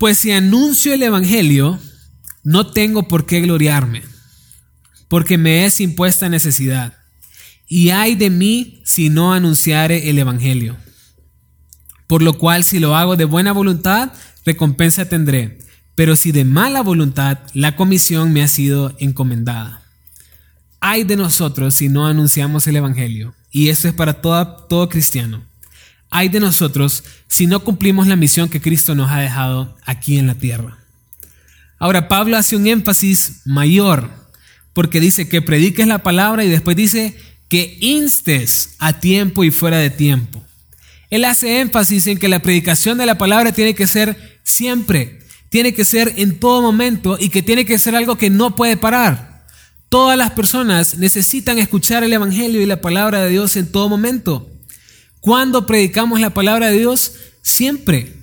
pues 0.00 0.16
si 0.16 0.32
anuncio 0.32 0.94
el 0.94 1.02
Evangelio, 1.02 1.78
no 2.42 2.68
tengo 2.68 3.06
por 3.06 3.26
qué 3.26 3.42
gloriarme, 3.42 4.02
porque 5.08 5.36
me 5.36 5.66
es 5.66 5.78
impuesta 5.82 6.30
necesidad. 6.30 6.94
Y 7.68 7.90
hay 7.90 8.14
de 8.14 8.30
mí 8.30 8.80
si 8.86 9.10
no 9.10 9.34
anunciare 9.34 10.08
el 10.08 10.18
Evangelio. 10.18 10.78
Por 12.06 12.22
lo 12.22 12.38
cual, 12.38 12.64
si 12.64 12.78
lo 12.78 12.96
hago 12.96 13.16
de 13.16 13.26
buena 13.26 13.52
voluntad, 13.52 14.10
recompensa 14.46 15.06
tendré. 15.06 15.58
Pero 15.96 16.16
si 16.16 16.32
de 16.32 16.46
mala 16.46 16.80
voluntad, 16.80 17.40
la 17.52 17.76
comisión 17.76 18.32
me 18.32 18.42
ha 18.42 18.48
sido 18.48 18.96
encomendada. 19.00 19.82
Hay 20.80 21.04
de 21.04 21.16
nosotros 21.16 21.74
si 21.74 21.90
no 21.90 22.06
anunciamos 22.06 22.66
el 22.66 22.76
Evangelio. 22.76 23.34
Y 23.50 23.68
esto 23.68 23.86
es 23.86 23.92
para 23.92 24.22
todo 24.22 24.88
cristiano 24.88 25.49
hay 26.10 26.28
de 26.28 26.40
nosotros 26.40 27.04
si 27.28 27.46
no 27.46 27.60
cumplimos 27.60 28.06
la 28.06 28.16
misión 28.16 28.48
que 28.48 28.60
Cristo 28.60 28.94
nos 28.94 29.10
ha 29.10 29.20
dejado 29.20 29.76
aquí 29.84 30.18
en 30.18 30.26
la 30.26 30.34
tierra. 30.34 30.78
Ahora, 31.78 32.08
Pablo 32.08 32.36
hace 32.36 32.56
un 32.56 32.66
énfasis 32.66 33.40
mayor, 33.46 34.10
porque 34.74 35.00
dice 35.00 35.28
que 35.28 35.40
prediques 35.40 35.86
la 35.86 36.02
palabra 36.02 36.44
y 36.44 36.48
después 36.48 36.76
dice 36.76 37.16
que 37.48 37.78
instes 37.80 38.76
a 38.78 39.00
tiempo 39.00 39.44
y 39.44 39.50
fuera 39.50 39.78
de 39.78 39.90
tiempo. 39.90 40.44
Él 41.08 41.24
hace 41.24 41.60
énfasis 41.60 42.06
en 42.06 42.18
que 42.18 42.28
la 42.28 42.42
predicación 42.42 42.98
de 42.98 43.06
la 43.06 43.18
palabra 43.18 43.52
tiene 43.52 43.74
que 43.74 43.86
ser 43.86 44.40
siempre, 44.44 45.20
tiene 45.48 45.74
que 45.74 45.84
ser 45.84 46.14
en 46.16 46.38
todo 46.38 46.62
momento 46.62 47.16
y 47.18 47.30
que 47.30 47.42
tiene 47.42 47.64
que 47.64 47.78
ser 47.78 47.96
algo 47.96 48.16
que 48.16 48.30
no 48.30 48.54
puede 48.54 48.76
parar. 48.76 49.44
Todas 49.88 50.16
las 50.16 50.30
personas 50.30 50.98
necesitan 50.98 51.58
escuchar 51.58 52.04
el 52.04 52.12
Evangelio 52.12 52.60
y 52.60 52.66
la 52.66 52.80
palabra 52.80 53.22
de 53.22 53.30
Dios 53.30 53.56
en 53.56 53.72
todo 53.72 53.88
momento. 53.88 54.48
Cuando 55.20 55.66
predicamos 55.66 56.20
la 56.20 56.30
palabra 56.30 56.68
de 56.68 56.78
Dios, 56.78 57.12
siempre, 57.42 58.14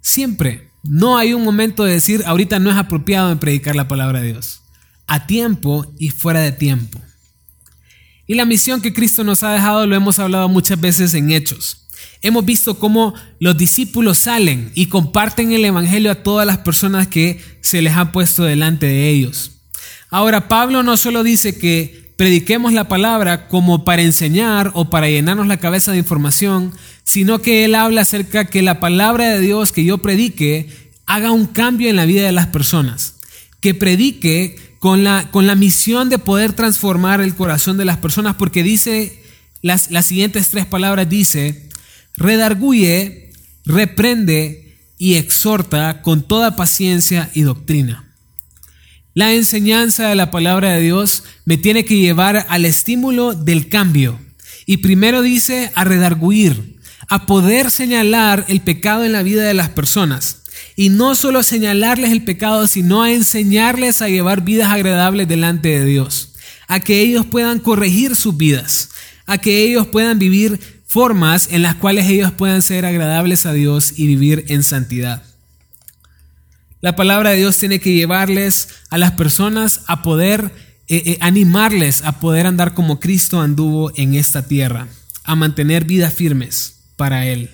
siempre. 0.00 0.68
No 0.82 1.16
hay 1.16 1.32
un 1.32 1.44
momento 1.44 1.84
de 1.84 1.92
decir, 1.94 2.24
ahorita 2.26 2.58
no 2.58 2.70
es 2.70 2.76
apropiado 2.76 3.30
en 3.30 3.38
predicar 3.38 3.76
la 3.76 3.86
palabra 3.86 4.20
de 4.20 4.32
Dios. 4.32 4.62
A 5.06 5.26
tiempo 5.26 5.86
y 5.98 6.10
fuera 6.10 6.40
de 6.40 6.52
tiempo. 6.52 7.00
Y 8.26 8.34
la 8.34 8.44
misión 8.44 8.80
que 8.80 8.92
Cristo 8.92 9.22
nos 9.24 9.42
ha 9.42 9.52
dejado 9.52 9.86
lo 9.86 9.94
hemos 9.94 10.18
hablado 10.18 10.48
muchas 10.48 10.80
veces 10.80 11.14
en 11.14 11.30
Hechos. 11.30 11.86
Hemos 12.20 12.44
visto 12.44 12.78
cómo 12.78 13.14
los 13.38 13.56
discípulos 13.56 14.18
salen 14.18 14.72
y 14.74 14.86
comparten 14.86 15.52
el 15.52 15.64
Evangelio 15.64 16.10
a 16.10 16.22
todas 16.22 16.46
las 16.46 16.58
personas 16.58 17.08
que 17.08 17.40
se 17.60 17.82
les 17.82 17.94
ha 17.94 18.10
puesto 18.12 18.44
delante 18.44 18.86
de 18.86 19.08
ellos. 19.08 19.52
Ahora, 20.08 20.48
Pablo 20.48 20.82
no 20.82 20.96
solo 20.96 21.22
dice 21.22 21.58
que 21.58 22.01
prediquemos 22.22 22.72
la 22.72 22.86
palabra 22.86 23.48
como 23.48 23.84
para 23.84 24.02
enseñar 24.02 24.70
o 24.74 24.88
para 24.90 25.08
llenarnos 25.08 25.48
la 25.48 25.56
cabeza 25.56 25.90
de 25.90 25.98
información, 25.98 26.72
sino 27.02 27.40
que 27.40 27.64
él 27.64 27.74
habla 27.74 28.02
acerca 28.02 28.44
que 28.44 28.62
la 28.62 28.78
palabra 28.78 29.28
de 29.30 29.40
Dios 29.40 29.72
que 29.72 29.84
yo 29.84 29.98
predique 29.98 30.68
haga 31.04 31.32
un 31.32 31.46
cambio 31.46 31.90
en 31.90 31.96
la 31.96 32.04
vida 32.04 32.24
de 32.24 32.30
las 32.30 32.46
personas, 32.46 33.16
que 33.58 33.74
predique 33.74 34.54
con 34.78 35.02
la, 35.02 35.32
con 35.32 35.48
la 35.48 35.56
misión 35.56 36.10
de 36.10 36.20
poder 36.20 36.52
transformar 36.52 37.20
el 37.20 37.34
corazón 37.34 37.76
de 37.76 37.86
las 37.86 37.96
personas, 37.96 38.36
porque 38.36 38.62
dice 38.62 39.20
las, 39.60 39.90
las 39.90 40.06
siguientes 40.06 40.48
tres 40.48 40.64
palabras, 40.64 41.08
dice, 41.08 41.70
redarguye, 42.16 43.32
reprende 43.64 44.76
y 44.96 45.14
exhorta 45.14 46.02
con 46.02 46.22
toda 46.22 46.54
paciencia 46.54 47.32
y 47.34 47.42
doctrina. 47.42 48.11
La 49.14 49.34
enseñanza 49.34 50.08
de 50.08 50.14
la 50.14 50.30
palabra 50.30 50.72
de 50.72 50.80
Dios 50.80 51.24
me 51.44 51.58
tiene 51.58 51.84
que 51.84 51.98
llevar 51.98 52.46
al 52.48 52.64
estímulo 52.64 53.34
del 53.34 53.68
cambio. 53.68 54.18
Y 54.64 54.78
primero 54.78 55.20
dice 55.20 55.70
a 55.74 55.84
redarguir, 55.84 56.78
a 57.08 57.26
poder 57.26 57.70
señalar 57.70 58.46
el 58.48 58.62
pecado 58.62 59.04
en 59.04 59.12
la 59.12 59.22
vida 59.22 59.44
de 59.44 59.52
las 59.52 59.68
personas. 59.68 60.44
Y 60.76 60.88
no 60.88 61.14
solo 61.14 61.42
señalarles 61.42 62.10
el 62.10 62.24
pecado, 62.24 62.66
sino 62.66 63.02
a 63.02 63.12
enseñarles 63.12 64.00
a 64.00 64.08
llevar 64.08 64.44
vidas 64.44 64.70
agradables 64.70 65.28
delante 65.28 65.68
de 65.68 65.84
Dios. 65.84 66.32
A 66.66 66.80
que 66.80 67.02
ellos 67.02 67.26
puedan 67.26 67.58
corregir 67.58 68.16
sus 68.16 68.38
vidas. 68.38 68.88
A 69.26 69.36
que 69.36 69.62
ellos 69.62 69.88
puedan 69.88 70.18
vivir 70.18 70.58
formas 70.86 71.48
en 71.50 71.60
las 71.60 71.74
cuales 71.74 72.08
ellos 72.08 72.32
puedan 72.32 72.62
ser 72.62 72.86
agradables 72.86 73.44
a 73.44 73.52
Dios 73.52 73.92
y 73.96 74.06
vivir 74.06 74.46
en 74.48 74.62
santidad. 74.62 75.22
La 76.82 76.96
palabra 76.96 77.30
de 77.30 77.36
Dios 77.36 77.56
tiene 77.58 77.78
que 77.80 77.94
llevarles 77.94 78.68
a 78.90 78.98
las 78.98 79.12
personas 79.12 79.82
a 79.86 80.02
poder 80.02 80.52
eh, 80.88 81.12
eh, 81.12 81.18
animarles 81.20 82.02
a 82.02 82.18
poder 82.18 82.46
andar 82.46 82.74
como 82.74 82.98
Cristo 82.98 83.40
anduvo 83.40 83.92
en 83.94 84.14
esta 84.14 84.46
tierra, 84.46 84.88
a 85.24 85.36
mantener 85.36 85.84
vidas 85.84 86.12
firmes 86.12 86.80
para 86.96 87.24
Él. 87.24 87.50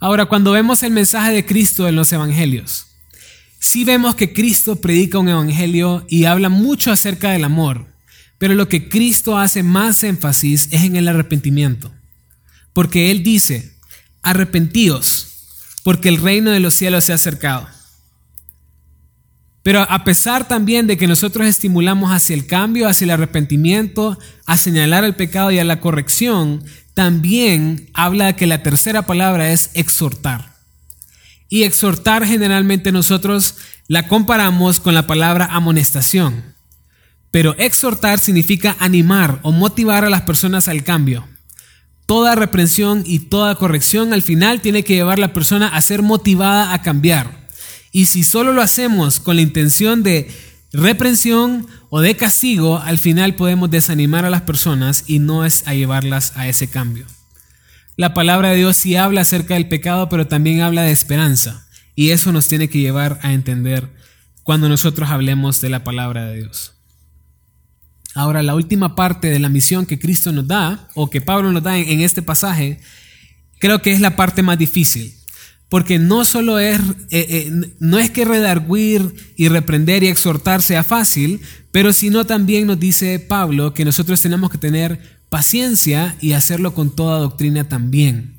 Ahora, 0.00 0.26
cuando 0.26 0.50
vemos 0.50 0.82
el 0.82 0.92
mensaje 0.92 1.32
de 1.32 1.46
Cristo 1.46 1.88
en 1.88 1.94
los 1.94 2.12
Evangelios, 2.12 2.86
sí 3.60 3.84
vemos 3.84 4.16
que 4.16 4.32
Cristo 4.32 4.76
predica 4.76 5.20
un 5.20 5.28
Evangelio 5.28 6.04
y 6.08 6.24
habla 6.24 6.48
mucho 6.48 6.90
acerca 6.90 7.30
del 7.30 7.44
amor, 7.44 7.86
pero 8.36 8.54
lo 8.54 8.68
que 8.68 8.88
Cristo 8.88 9.38
hace 9.38 9.62
más 9.62 10.02
énfasis 10.02 10.68
es 10.72 10.82
en 10.82 10.96
el 10.96 11.06
arrepentimiento, 11.06 11.92
porque 12.72 13.12
Él 13.12 13.22
dice, 13.22 13.78
arrepentíos, 14.22 15.28
porque 15.84 16.08
el 16.08 16.16
reino 16.16 16.50
de 16.50 16.60
los 16.60 16.74
cielos 16.74 17.04
se 17.04 17.12
ha 17.12 17.14
acercado. 17.14 17.68
Pero 19.62 19.82
a 19.88 20.04
pesar 20.04 20.48
también 20.48 20.86
de 20.86 20.96
que 20.96 21.06
nosotros 21.06 21.46
estimulamos 21.46 22.10
hacia 22.10 22.34
el 22.34 22.46
cambio, 22.46 22.88
hacia 22.88 23.04
el 23.04 23.10
arrepentimiento, 23.12 24.18
a 24.44 24.56
señalar 24.56 25.04
el 25.04 25.14
pecado 25.14 25.52
y 25.52 25.60
a 25.60 25.64
la 25.64 25.80
corrección, 25.80 26.64
también 26.94 27.88
habla 27.94 28.26
de 28.26 28.36
que 28.36 28.46
la 28.46 28.62
tercera 28.62 29.02
palabra 29.02 29.52
es 29.52 29.70
exhortar. 29.74 30.56
Y 31.48 31.62
exhortar 31.62 32.26
generalmente 32.26 32.92
nosotros 32.92 33.56
la 33.86 34.08
comparamos 34.08 34.80
con 34.80 34.94
la 34.94 35.06
palabra 35.06 35.46
amonestación. 35.52 36.54
Pero 37.30 37.54
exhortar 37.58 38.18
significa 38.18 38.76
animar 38.80 39.38
o 39.42 39.52
motivar 39.52 40.04
a 40.04 40.10
las 40.10 40.22
personas 40.22 40.66
al 40.66 40.82
cambio. 40.82 41.28
Toda 42.06 42.34
reprensión 42.34 43.04
y 43.06 43.20
toda 43.20 43.54
corrección 43.54 44.12
al 44.12 44.22
final 44.22 44.60
tiene 44.60 44.82
que 44.82 44.94
llevar 44.94 45.18
a 45.18 45.20
la 45.20 45.32
persona 45.32 45.68
a 45.68 45.80
ser 45.80 46.02
motivada 46.02 46.72
a 46.72 46.82
cambiar. 46.82 47.41
Y 47.92 48.06
si 48.06 48.24
solo 48.24 48.52
lo 48.52 48.62
hacemos 48.62 49.20
con 49.20 49.36
la 49.36 49.42
intención 49.42 50.02
de 50.02 50.28
reprensión 50.72 51.66
o 51.90 52.00
de 52.00 52.16
castigo, 52.16 52.78
al 52.78 52.98
final 52.98 53.36
podemos 53.36 53.70
desanimar 53.70 54.24
a 54.24 54.30
las 54.30 54.42
personas 54.42 55.04
y 55.06 55.18
no 55.18 55.44
es 55.44 55.62
a 55.66 55.74
llevarlas 55.74 56.32
a 56.36 56.48
ese 56.48 56.68
cambio. 56.68 57.06
La 57.96 58.14
palabra 58.14 58.50
de 58.50 58.56
Dios 58.56 58.78
sí 58.78 58.96
habla 58.96 59.20
acerca 59.20 59.54
del 59.54 59.68
pecado, 59.68 60.08
pero 60.08 60.26
también 60.26 60.62
habla 60.62 60.82
de 60.82 60.92
esperanza. 60.92 61.68
Y 61.94 62.10
eso 62.10 62.32
nos 62.32 62.48
tiene 62.48 62.68
que 62.68 62.78
llevar 62.78 63.18
a 63.22 63.34
entender 63.34 63.90
cuando 64.42 64.68
nosotros 64.68 65.10
hablemos 65.10 65.60
de 65.60 65.68
la 65.68 65.84
palabra 65.84 66.24
de 66.24 66.36
Dios. 66.36 66.72
Ahora, 68.14 68.42
la 68.42 68.54
última 68.54 68.94
parte 68.94 69.28
de 69.28 69.38
la 69.38 69.48
misión 69.48 69.86
que 69.86 69.98
Cristo 69.98 70.32
nos 70.32 70.46
da, 70.46 70.88
o 70.94 71.08
que 71.08 71.20
Pablo 71.20 71.52
nos 71.52 71.62
da 71.62 71.78
en, 71.78 72.00
este 72.00 72.22
pasaje, 72.22 72.80
creo 73.58 73.80
que 73.80 73.92
es 73.92 74.00
la 74.00 74.16
parte 74.16 74.42
más 74.42 74.58
difícil. 74.58 75.14
Porque 75.72 75.98
no 75.98 76.26
solo 76.26 76.58
es, 76.58 76.78
eh, 77.08 77.26
eh, 77.30 77.50
no 77.78 77.98
es 77.98 78.10
que 78.10 78.26
redarguir 78.26 79.32
y 79.38 79.48
reprender 79.48 80.02
y 80.02 80.08
exhortar 80.08 80.60
sea 80.60 80.84
fácil, 80.84 81.40
pero 81.70 81.94
sino 81.94 82.26
también 82.26 82.66
nos 82.66 82.78
dice 82.78 83.18
Pablo 83.18 83.72
que 83.72 83.86
nosotros 83.86 84.20
tenemos 84.20 84.50
que 84.50 84.58
tener 84.58 85.00
paciencia 85.30 86.14
y 86.20 86.32
hacerlo 86.32 86.74
con 86.74 86.94
toda 86.94 87.20
doctrina 87.20 87.70
también. 87.70 88.34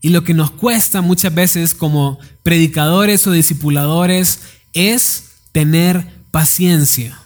Y 0.00 0.08
lo 0.08 0.24
que 0.24 0.34
nos 0.34 0.50
cuesta 0.50 1.02
muchas 1.02 1.32
veces 1.32 1.72
como 1.72 2.18
predicadores 2.42 3.28
o 3.28 3.30
discipuladores 3.30 4.40
es 4.72 5.26
tener 5.52 6.04
paciencia. 6.32 7.16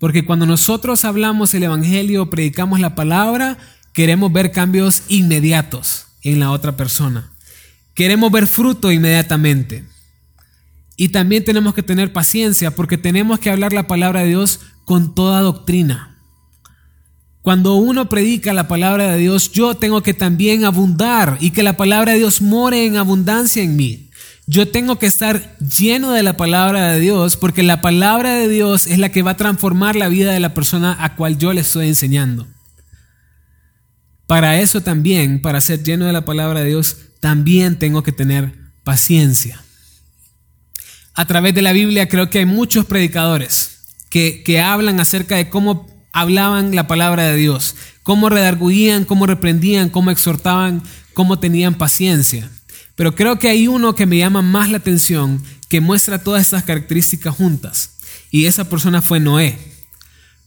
Porque 0.00 0.26
cuando 0.26 0.44
nosotros 0.44 1.04
hablamos 1.04 1.54
el 1.54 1.62
Evangelio, 1.62 2.30
predicamos 2.30 2.80
la 2.80 2.96
palabra, 2.96 3.58
queremos 3.92 4.32
ver 4.32 4.50
cambios 4.50 5.04
inmediatos 5.06 6.06
en 6.22 6.40
la 6.40 6.50
otra 6.50 6.76
persona. 6.76 7.30
Queremos 7.96 8.30
ver 8.30 8.46
fruto 8.46 8.92
inmediatamente. 8.92 9.84
Y 10.96 11.08
también 11.08 11.44
tenemos 11.44 11.74
que 11.74 11.82
tener 11.82 12.12
paciencia 12.12 12.70
porque 12.70 12.98
tenemos 12.98 13.38
que 13.38 13.50
hablar 13.50 13.72
la 13.72 13.86
palabra 13.86 14.20
de 14.20 14.28
Dios 14.28 14.60
con 14.84 15.14
toda 15.14 15.40
doctrina. 15.40 16.18
Cuando 17.40 17.74
uno 17.74 18.08
predica 18.08 18.52
la 18.52 18.68
palabra 18.68 19.12
de 19.12 19.18
Dios, 19.18 19.50
yo 19.50 19.76
tengo 19.76 20.02
que 20.02 20.12
también 20.12 20.64
abundar 20.64 21.38
y 21.40 21.52
que 21.52 21.62
la 21.62 21.78
palabra 21.78 22.12
de 22.12 22.18
Dios 22.18 22.42
more 22.42 22.84
en 22.84 22.96
abundancia 22.96 23.62
en 23.62 23.76
mí. 23.76 24.10
Yo 24.46 24.68
tengo 24.68 24.98
que 24.98 25.06
estar 25.06 25.56
lleno 25.58 26.12
de 26.12 26.22
la 26.22 26.36
palabra 26.36 26.92
de 26.92 27.00
Dios 27.00 27.36
porque 27.36 27.62
la 27.62 27.80
palabra 27.80 28.34
de 28.34 28.48
Dios 28.48 28.86
es 28.86 28.98
la 28.98 29.10
que 29.10 29.22
va 29.22 29.32
a 29.32 29.36
transformar 29.36 29.96
la 29.96 30.08
vida 30.08 30.32
de 30.32 30.40
la 30.40 30.54
persona 30.54 30.96
a 31.00 31.16
cual 31.16 31.38
yo 31.38 31.52
le 31.54 31.62
estoy 31.62 31.88
enseñando. 31.88 32.46
Para 34.26 34.60
eso 34.60 34.82
también, 34.82 35.40
para 35.40 35.60
ser 35.60 35.82
lleno 35.82 36.04
de 36.04 36.12
la 36.12 36.24
palabra 36.24 36.60
de 36.60 36.68
Dios, 36.68 36.96
también 37.26 37.76
tengo 37.76 38.04
que 38.04 38.12
tener 38.12 38.52
paciencia. 38.84 39.60
A 41.12 41.24
través 41.24 41.56
de 41.56 41.62
la 41.62 41.72
Biblia 41.72 42.08
creo 42.08 42.30
que 42.30 42.38
hay 42.38 42.46
muchos 42.46 42.86
predicadores 42.86 43.80
que, 44.10 44.44
que 44.44 44.60
hablan 44.60 45.00
acerca 45.00 45.34
de 45.34 45.50
cómo 45.50 45.88
hablaban 46.12 46.76
la 46.76 46.86
palabra 46.86 47.24
de 47.24 47.34
Dios, 47.34 47.74
cómo 48.04 48.28
redarguían, 48.28 49.04
cómo 49.04 49.26
reprendían, 49.26 49.88
cómo 49.88 50.12
exhortaban, 50.12 50.84
cómo 51.14 51.40
tenían 51.40 51.74
paciencia. 51.74 52.48
Pero 52.94 53.16
creo 53.16 53.40
que 53.40 53.48
hay 53.48 53.66
uno 53.66 53.96
que 53.96 54.06
me 54.06 54.18
llama 54.18 54.40
más 54.40 54.70
la 54.70 54.76
atención, 54.76 55.42
que 55.68 55.80
muestra 55.80 56.22
todas 56.22 56.42
estas 56.42 56.62
características 56.62 57.34
juntas. 57.34 57.96
Y 58.30 58.46
esa 58.46 58.68
persona 58.68 59.02
fue 59.02 59.18
Noé. 59.18 59.58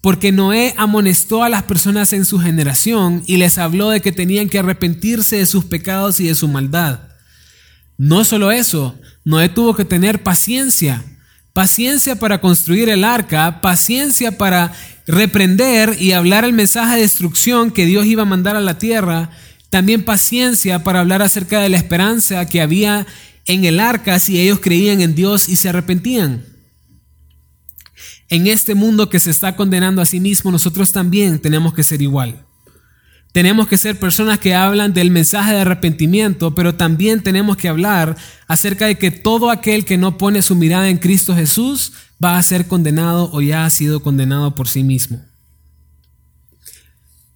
Porque 0.01 0.31
Noé 0.31 0.73
amonestó 0.77 1.43
a 1.43 1.49
las 1.49 1.63
personas 1.63 2.13
en 2.13 2.23
su 2.23 2.39
generación 2.39 3.23
y 3.25 3.37
les 3.37 3.57
habló 3.57 3.89
de 3.89 4.01
que 4.01 4.11
tenían 4.11 4.47
que 4.47 4.59
arrepentirse 4.59 5.37
de 5.37 5.45
sus 5.45 5.65
pecados 5.65 6.19
y 6.19 6.27
de 6.27 6.35
su 6.35 6.47
maldad. 6.47 6.99
No 7.97 8.23
solo 8.23 8.51
eso, 8.51 8.97
Noé 9.25 9.49
tuvo 9.49 9.75
que 9.75 9.83
tener 9.83 10.23
paciencia, 10.23 11.03
paciencia 11.51 12.15
para 12.15 12.39
construir 12.39 12.87
el 12.87 13.03
arca, 13.03 13.59
paciencia 13.59 14.37
para 14.37 14.71
reprender 15.05 15.97
y 15.99 16.13
hablar 16.13 16.45
el 16.45 16.53
mensaje 16.53 16.95
de 16.95 17.01
destrucción 17.01 17.71
que 17.71 17.85
Dios 17.85 18.05
iba 18.05 18.21
a 18.21 18.25
mandar 18.25 18.55
a 18.55 18.61
la 18.61 18.77
tierra, 18.77 19.31
también 19.69 20.05
paciencia 20.05 20.83
para 20.83 21.01
hablar 21.01 21.21
acerca 21.21 21.59
de 21.59 21.69
la 21.69 21.77
esperanza 21.77 22.45
que 22.47 22.61
había 22.61 23.05
en 23.45 23.65
el 23.65 23.79
arca 23.79 24.19
si 24.19 24.39
ellos 24.39 24.59
creían 24.61 25.01
en 25.01 25.15
Dios 25.15 25.49
y 25.49 25.57
se 25.57 25.69
arrepentían. 25.69 26.45
En 28.29 28.45
este 28.45 28.75
mundo 28.75 29.09
que 29.09 29.19
se 29.19 29.31
está 29.31 29.55
condenando 29.55 30.01
a 30.01 30.05
sí 30.05 30.19
mismo, 30.19 30.51
nosotros 30.51 30.91
también 30.91 31.39
tenemos 31.39 31.73
que 31.73 31.83
ser 31.83 32.01
igual. 32.01 32.45
Tenemos 33.31 33.67
que 33.67 33.77
ser 33.77 33.99
personas 33.99 34.39
que 34.39 34.55
hablan 34.55 34.93
del 34.93 35.11
mensaje 35.11 35.53
de 35.53 35.61
arrepentimiento, 35.61 36.55
pero 36.55 36.75
también 36.75 37.21
tenemos 37.21 37.57
que 37.57 37.69
hablar 37.69 38.17
acerca 38.47 38.87
de 38.87 38.97
que 38.97 39.11
todo 39.11 39.51
aquel 39.51 39.85
que 39.85 39.97
no 39.97 40.17
pone 40.17 40.41
su 40.41 40.55
mirada 40.55 40.89
en 40.89 40.97
Cristo 40.97 41.35
Jesús 41.35 41.93
va 42.23 42.37
a 42.37 42.43
ser 42.43 42.67
condenado 42.67 43.29
o 43.31 43.41
ya 43.41 43.65
ha 43.65 43.69
sido 43.69 44.01
condenado 44.01 44.55
por 44.55 44.67
sí 44.67 44.83
mismo. 44.83 45.23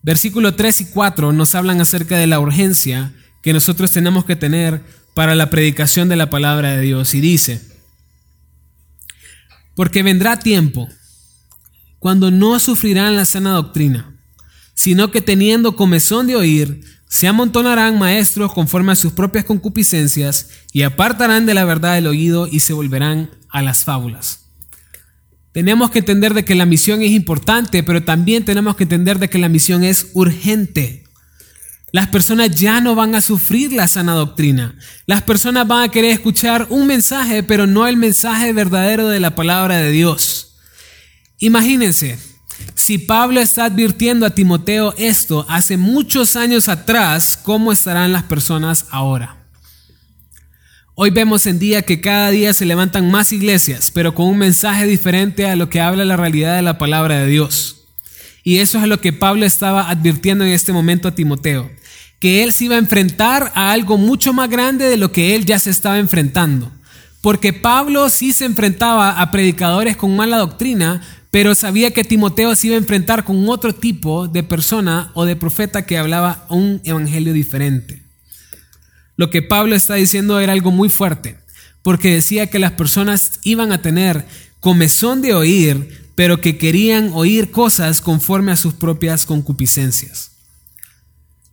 Versículo 0.02 0.56
3 0.56 0.82
y 0.82 0.86
4 0.86 1.32
nos 1.32 1.56
hablan 1.56 1.80
acerca 1.80 2.18
de 2.18 2.28
la 2.28 2.40
urgencia 2.40 3.14
que 3.42 3.54
nosotros 3.54 3.92
tenemos 3.92 4.26
que 4.26 4.36
tener 4.36 4.82
para 5.14 5.36
la 5.36 5.50
predicación 5.50 6.10
de 6.10 6.16
la 6.16 6.30
palabra 6.30 6.76
de 6.76 6.82
Dios 6.82 7.14
y 7.14 7.22
dice, 7.22 7.73
porque 9.75 10.03
vendrá 10.03 10.38
tiempo 10.38 10.88
cuando 12.00 12.32
no 12.32 12.60
sufrirán 12.60 13.15
la 13.15 13.25
sana 13.25 13.51
doctrina, 13.51 14.15
sino 14.74 15.12
que 15.12 15.22
teniendo 15.22 15.75
comezón 15.75 16.27
de 16.27 16.36
oír, 16.36 16.82
se 17.08 17.27
amontonarán 17.27 18.00
maestros 18.00 18.51
conforme 18.53 18.92
a 18.92 18.96
sus 18.96 19.13
propias 19.13 19.46
concupiscencias 19.46 20.50
y 20.72 20.82
apartarán 20.82 21.46
de 21.46 21.53
la 21.53 21.63
verdad 21.63 21.98
el 21.98 22.08
oído 22.08 22.48
y 22.48 22.60
se 22.60 22.74
volverán 22.74 23.30
a 23.50 23.62
las 23.62 23.84
fábulas. 23.84 24.50
Tenemos 25.53 25.92
que 25.92 26.00
entender 26.00 26.34
de 26.34 26.44
que 26.44 26.56
la 26.56 26.65
misión 26.65 27.03
es 27.03 27.12
importante, 27.12 27.84
pero 27.84 28.03
también 28.03 28.44
tenemos 28.44 28.75
que 28.75 28.84
entender 28.84 29.20
de 29.20 29.30
que 29.30 29.38
la 29.38 29.48
misión 29.48 29.84
es 29.84 30.08
urgente. 30.13 31.03
Las 31.94 32.08
personas 32.08 32.50
ya 32.50 32.82
no 32.82 32.96
van 32.96 33.14
a 33.14 33.22
sufrir 33.22 33.72
la 33.72 33.88
sana 33.88 34.14
doctrina. 34.14 34.76
Las 35.06 35.22
personas 35.22 35.68
van 35.68 35.84
a 35.84 35.92
querer 35.92 36.10
escuchar 36.10 36.66
un 36.72 36.88
mensaje, 36.88 37.44
pero 37.44 37.68
no 37.68 37.86
el 37.86 37.98
mensaje 37.98 38.52
verdadero 38.52 39.10
de 39.10 39.20
la 39.20 39.36
palabra 39.36 39.78
de 39.78 39.92
Dios. 39.92 40.56
Imagínense, 41.38 42.18
si 42.74 42.98
Pablo 42.98 43.40
está 43.40 43.66
advirtiendo 43.66 44.26
a 44.26 44.32
Timoteo 44.32 44.96
esto 44.98 45.46
hace 45.48 45.78
muchos 45.78 46.36
años 46.36 46.68
atrás, 46.68 47.38
¿cómo 47.38 47.72
estarán 47.72 48.12
las 48.12 48.24
personas 48.24 48.88
ahora? 48.90 49.46
Hoy 50.96 51.12
vemos 51.12 51.46
en 51.46 51.60
día 51.60 51.84
que 51.84 52.02
cada 52.02 52.32
día 52.32 52.54
se 52.54 52.66
levantan 52.66 53.12
más 53.12 53.32
iglesias, 53.32 53.92
pero 53.94 54.16
con 54.16 54.26
un 54.26 54.40
mensaje 54.40 54.88
diferente 54.88 55.46
a 55.46 55.56
lo 55.56 55.70
que 55.70 55.80
habla 55.80 56.06
la 56.06 56.18
realidad 56.18 56.56
de 56.56 56.64
la 56.64 56.80
palabra 56.80 57.20
de 57.20 57.28
Dios. 57.28 57.86
Y 58.44 58.58
eso 58.58 58.80
es 58.80 58.88
lo 58.88 59.00
que 59.00 59.14
Pablo 59.14 59.46
estaba 59.46 59.92
advirtiendo 59.92 60.44
en 60.44 60.54
este 60.54 60.74
momento 60.74 61.08
a 61.08 61.14
Timoteo 61.14 61.70
que 62.24 62.42
él 62.42 62.53
se 62.53 62.63
iba 62.63 62.75
a 62.75 62.80
enfrentar 62.80 63.51
a 63.53 63.74
algo 63.74 63.98
mucho 63.98 64.32
más 64.32 64.50
grande 64.50 64.86
de 64.86 64.96
lo 64.96 65.12
que 65.12 65.36
él 65.36 65.44
ya 65.44 65.60
se 65.60 65.70
estaba 65.70 66.00
enfrentando. 66.00 66.72
Porque 67.20 67.51
Pablo 67.51 68.10
sí 68.10 68.32
se 68.32 68.46
enfrentaba 68.46 69.20
a 69.20 69.30
predicadores 69.30 69.98
con 69.98 70.15
mala 70.15 70.38
doctrina, 70.38 71.01
pero 71.32 71.53
sabía 71.53 71.92
que 71.92 72.06
Timoteo 72.06 72.56
se 72.56 72.68
iba 72.68 72.77
a 72.77 72.80
enfrentar 72.80 73.25
con 73.25 73.50
otro 73.50 73.75
tipo 73.75 74.30
de 74.30 74.42
persona 74.42 75.12
o 75.15 75.25
de 75.25 75.36
profeta 75.36 75.86
que 75.86 75.98
hablaba 75.98 76.46
un 76.48 76.80
evangelio 76.86 77.34
diferente. 77.34 78.03
Lo 79.18 79.30
que 79.30 79.42
Pablo 79.42 79.75
está 79.75 79.96
diciendo 79.96 80.39
era 80.39 80.53
algo 80.53 80.72
muy 80.72 80.88
fuerte, 80.88 81.36
porque 81.82 82.13
decía 82.13 82.48
que 82.48 82.58
las 82.58 82.72
personas 82.72 83.42
iban 83.44 83.74
a 83.74 83.82
tener 83.82 84.25
comezón 84.62 85.22
de 85.22 85.34
oír, 85.34 86.08
pero 86.15 86.39
que 86.39 86.58
querían 86.58 87.12
oír 87.13 87.51
cosas 87.51 88.00
conforme 88.00 88.53
a 88.53 88.56
sus 88.56 88.75
propias 88.75 89.25
concupiscencias. 89.25 90.33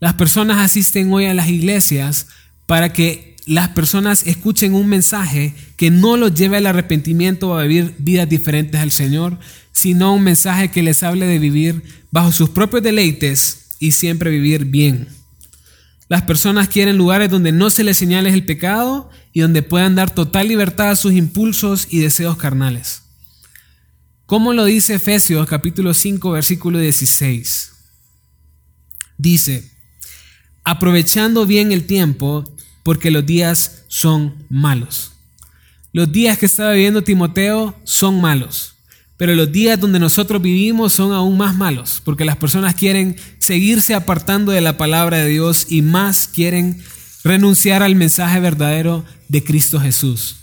Las 0.00 0.14
personas 0.14 0.58
asisten 0.58 1.12
hoy 1.12 1.26
a 1.26 1.34
las 1.34 1.48
iglesias 1.48 2.26
para 2.66 2.92
que 2.92 3.36
las 3.46 3.68
personas 3.68 4.26
escuchen 4.26 4.74
un 4.74 4.88
mensaje 4.88 5.54
que 5.76 5.90
no 5.90 6.16
los 6.16 6.34
lleve 6.34 6.56
al 6.56 6.66
arrepentimiento 6.66 7.50
o 7.50 7.54
a 7.58 7.64
vivir 7.64 7.94
vidas 7.98 8.28
diferentes 8.28 8.80
al 8.80 8.92
Señor, 8.92 9.38
sino 9.72 10.14
un 10.14 10.22
mensaje 10.22 10.70
que 10.70 10.82
les 10.82 11.02
hable 11.02 11.26
de 11.26 11.38
vivir 11.38 11.82
bajo 12.10 12.32
sus 12.32 12.50
propios 12.50 12.82
deleites 12.82 13.76
y 13.78 13.92
siempre 13.92 14.30
vivir 14.30 14.64
bien. 14.64 15.08
Las 16.08 16.22
personas 16.22 16.68
quieren 16.68 16.96
lugares 16.96 17.30
donde 17.30 17.52
no 17.52 17.70
se 17.70 17.84
les 17.84 17.96
señale 17.98 18.30
el 18.30 18.44
pecado 18.44 19.10
y 19.32 19.40
donde 19.40 19.62
puedan 19.62 19.94
dar 19.94 20.10
total 20.10 20.48
libertad 20.48 20.90
a 20.90 20.96
sus 20.96 21.12
impulsos 21.12 21.86
y 21.90 22.00
deseos 22.00 22.36
carnales. 22.36 23.02
Como 24.26 24.52
lo 24.52 24.64
dice 24.64 24.94
Efesios 24.94 25.46
capítulo 25.46 25.92
5 25.92 26.30
versículo 26.30 26.78
16. 26.78 27.72
Dice, 29.18 29.70
aprovechando 30.70 31.46
bien 31.46 31.72
el 31.72 31.84
tiempo, 31.84 32.44
porque 32.84 33.10
los 33.10 33.26
días 33.26 33.82
son 33.88 34.36
malos. 34.48 35.10
Los 35.92 36.12
días 36.12 36.38
que 36.38 36.46
estaba 36.46 36.72
viviendo 36.72 37.02
Timoteo 37.02 37.74
son 37.82 38.20
malos, 38.20 38.76
pero 39.16 39.34
los 39.34 39.50
días 39.50 39.80
donde 39.80 39.98
nosotros 39.98 40.40
vivimos 40.40 40.92
son 40.92 41.12
aún 41.12 41.36
más 41.36 41.56
malos, 41.56 42.00
porque 42.04 42.24
las 42.24 42.36
personas 42.36 42.76
quieren 42.76 43.16
seguirse 43.38 43.94
apartando 43.94 44.52
de 44.52 44.60
la 44.60 44.76
palabra 44.76 45.18
de 45.18 45.28
Dios 45.28 45.66
y 45.68 45.82
más 45.82 46.28
quieren 46.28 46.80
renunciar 47.24 47.82
al 47.82 47.96
mensaje 47.96 48.38
verdadero 48.38 49.04
de 49.26 49.42
Cristo 49.42 49.80
Jesús. 49.80 50.36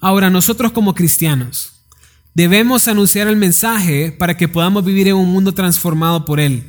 Ahora, 0.00 0.30
nosotros 0.30 0.72
como 0.72 0.94
cristianos 0.94 1.74
debemos 2.32 2.88
anunciar 2.88 3.28
el 3.28 3.36
mensaje 3.36 4.10
para 4.10 4.38
que 4.38 4.48
podamos 4.48 4.86
vivir 4.86 5.08
en 5.08 5.16
un 5.16 5.30
mundo 5.30 5.52
transformado 5.52 6.24
por 6.24 6.40
Él. 6.40 6.64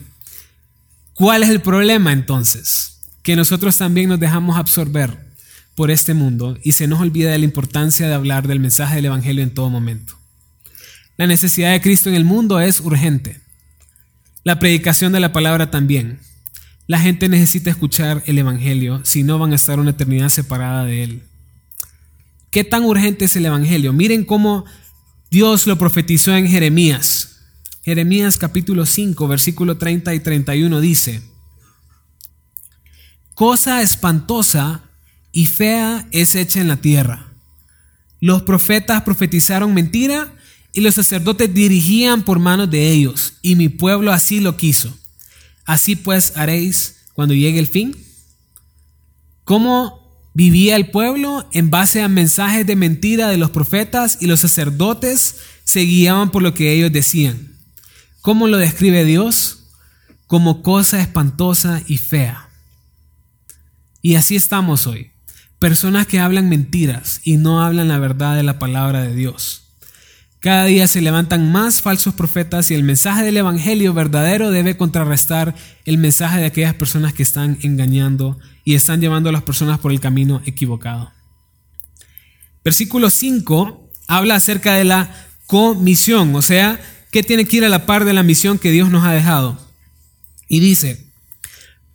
¿Cuál 1.13 1.43
es 1.43 1.49
el 1.49 1.61
problema 1.61 2.13
entonces? 2.13 2.99
Que 3.23 3.35
nosotros 3.35 3.77
también 3.77 4.09
nos 4.09 4.19
dejamos 4.19 4.57
absorber 4.57 5.31
por 5.75 5.91
este 5.91 6.13
mundo 6.13 6.57
y 6.63 6.73
se 6.73 6.87
nos 6.87 7.01
olvida 7.01 7.31
de 7.31 7.37
la 7.37 7.45
importancia 7.45 8.07
de 8.07 8.13
hablar 8.13 8.47
del 8.47 8.59
mensaje 8.59 8.95
del 8.95 9.05
Evangelio 9.05 9.43
en 9.43 9.53
todo 9.53 9.69
momento. 9.69 10.15
La 11.17 11.27
necesidad 11.27 11.71
de 11.71 11.81
Cristo 11.81 12.09
en 12.09 12.15
el 12.15 12.25
mundo 12.25 12.59
es 12.59 12.79
urgente. 12.79 13.41
La 14.43 14.59
predicación 14.59 15.11
de 15.11 15.19
la 15.19 15.31
palabra 15.31 15.69
también. 15.69 16.19
La 16.87 16.99
gente 16.99 17.29
necesita 17.29 17.69
escuchar 17.69 18.23
el 18.25 18.37
Evangelio, 18.37 19.01
si 19.03 19.23
no 19.23 19.37
van 19.37 19.51
a 19.51 19.55
estar 19.55 19.79
una 19.79 19.91
eternidad 19.91 20.29
separada 20.29 20.85
de 20.85 21.03
él. 21.03 21.23
¿Qué 22.49 22.63
tan 22.63 22.83
urgente 22.83 23.25
es 23.25 23.35
el 23.35 23.45
Evangelio? 23.45 23.93
Miren 23.93 24.25
cómo 24.25 24.65
Dios 25.29 25.67
lo 25.67 25.77
profetizó 25.77 26.35
en 26.35 26.47
Jeremías. 26.47 27.30
Jeremías 27.83 28.37
capítulo 28.37 28.85
5, 28.85 29.27
versículo 29.27 29.77
30 29.77 30.13
y 30.13 30.19
31 30.19 30.81
dice, 30.81 31.23
Cosa 33.33 33.81
espantosa 33.81 34.83
y 35.31 35.47
fea 35.47 36.07
es 36.11 36.35
hecha 36.35 36.61
en 36.61 36.67
la 36.67 36.77
tierra. 36.77 37.33
Los 38.19 38.43
profetas 38.43 39.01
profetizaron 39.01 39.73
mentira 39.73 40.31
y 40.73 40.81
los 40.81 40.93
sacerdotes 40.93 41.51
dirigían 41.51 42.21
por 42.21 42.37
manos 42.37 42.69
de 42.69 42.91
ellos, 42.91 43.33
y 43.41 43.55
mi 43.55 43.67
pueblo 43.67 44.13
así 44.13 44.41
lo 44.41 44.57
quiso. 44.57 44.95
Así 45.65 45.95
pues 45.95 46.33
haréis 46.37 46.97
cuando 47.13 47.33
llegue 47.33 47.57
el 47.57 47.67
fin. 47.67 47.97
¿Cómo 49.43 50.29
vivía 50.35 50.75
el 50.75 50.91
pueblo? 50.91 51.49
En 51.51 51.71
base 51.71 52.03
a 52.03 52.07
mensajes 52.07 52.67
de 52.67 52.75
mentira 52.75 53.29
de 53.29 53.37
los 53.37 53.49
profetas 53.49 54.19
y 54.21 54.27
los 54.27 54.41
sacerdotes 54.41 55.37
se 55.63 55.79
guiaban 55.79 56.29
por 56.29 56.43
lo 56.43 56.53
que 56.53 56.73
ellos 56.73 56.91
decían. 56.91 57.50
¿Cómo 58.21 58.47
lo 58.47 58.57
describe 58.57 59.03
Dios? 59.03 59.63
Como 60.27 60.61
cosa 60.61 61.01
espantosa 61.01 61.81
y 61.87 61.97
fea. 61.97 62.49
Y 64.01 64.15
así 64.15 64.35
estamos 64.35 64.85
hoy. 64.85 65.11
Personas 65.57 66.05
que 66.05 66.19
hablan 66.19 66.47
mentiras 66.47 67.21
y 67.23 67.37
no 67.37 67.63
hablan 67.63 67.87
la 67.87 67.97
verdad 67.97 68.35
de 68.35 68.43
la 68.43 68.59
palabra 68.59 69.01
de 69.01 69.15
Dios. 69.15 69.63
Cada 70.39 70.65
día 70.65 70.87
se 70.87 71.01
levantan 71.01 71.51
más 71.51 71.81
falsos 71.81 72.13
profetas 72.13 72.71
y 72.71 72.75
el 72.75 72.83
mensaje 72.83 73.23
del 73.23 73.37
Evangelio 73.37 73.93
verdadero 73.93 74.49
debe 74.49 74.77
contrarrestar 74.77 75.55
el 75.85 75.97
mensaje 75.97 76.39
de 76.39 76.45
aquellas 76.45 76.73
personas 76.73 77.13
que 77.13 77.23
están 77.23 77.57
engañando 77.61 78.39
y 78.63 78.75
están 78.75 79.01
llevando 79.01 79.29
a 79.29 79.33
las 79.33 79.43
personas 79.43 79.79
por 79.79 79.91
el 79.91 79.99
camino 79.99 80.41
equivocado. 80.45 81.11
Versículo 82.63 83.09
5 83.09 83.89
habla 84.07 84.35
acerca 84.35 84.73
de 84.73 84.83
la 84.83 85.13
comisión, 85.45 86.35
o 86.35 86.41
sea, 86.41 86.79
que 87.11 87.23
tiene 87.23 87.45
que 87.45 87.57
ir 87.57 87.65
a 87.65 87.69
la 87.69 87.85
par 87.85 88.05
de 88.05 88.13
la 88.13 88.23
misión 88.23 88.57
que 88.57 88.71
Dios 88.71 88.89
nos 88.89 89.03
ha 89.03 89.11
dejado. 89.11 89.59
Y 90.47 90.59
dice, 90.59 91.05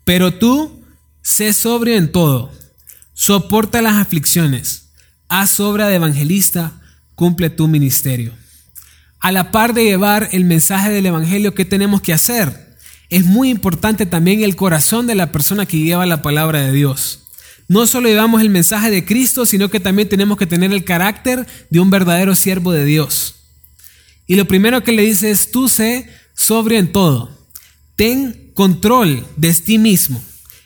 pero 0.05 0.35
tú 0.35 0.85
sé 1.23 1.53
sobrio 1.53 1.97
en 1.97 2.13
todo, 2.13 2.53
soporta 3.15 3.83
las 3.83 3.97
aflicciones, 3.97 4.91
haz 5.29 5.59
obra 5.59 5.89
de 5.89 5.97
evangelista, 5.97 6.81
cumple 7.15 7.51
tu 7.51 7.67
ministerio. 7.67 8.33
A 9.19 9.33
la 9.33 9.51
par 9.51 9.75
de 9.75 9.85
llevar 9.85 10.29
el 10.33 10.45
mensaje 10.45 10.91
del 10.91 11.07
Evangelio, 11.07 11.55
¿qué 11.55 11.65
tenemos 11.65 12.01
que 12.03 12.13
hacer? 12.13 12.77
Es 13.09 13.25
muy 13.25 13.49
importante 13.49 14.07
también 14.07 14.43
el 14.43 14.55
corazón 14.55 15.07
de 15.07 15.15
la 15.15 15.33
persona 15.33 15.67
que 15.67 15.81
lleva 15.81 16.07
la 16.07 16.23
palabra 16.23 16.61
de 16.61 16.73
Dios. 16.73 17.25
No 17.67 17.87
solo 17.87 18.09
llevamos 18.09 18.43
el 18.43 18.51
mensaje 18.51 18.91
de 18.91 19.05
Cristo, 19.05 19.47
sino 19.47 19.69
que 19.69 19.81
también 19.81 20.09
tenemos 20.09 20.39
que 20.39 20.47
tener 20.47 20.73
el 20.73 20.85
carácter 20.85 21.47
de 21.71 21.81
un 21.81 21.91
verdadero 21.91 22.35
siervo 22.37 22.71
de 22.71 22.85
Dios. 22.85 23.46
Y 24.27 24.37
lo 24.37 24.47
primero 24.47 24.83
que 24.83 24.93
le 24.93 25.03
dice 25.03 25.31
es, 25.31 25.51
tú 25.51 25.69
sé 25.69 26.09
sobre 26.35 26.79
en 26.79 26.93
todo. 26.93 27.31
Ten 27.95 28.53
control 28.55 29.27
de 29.37 29.55
ti 29.55 29.79
mismo. 29.79 30.23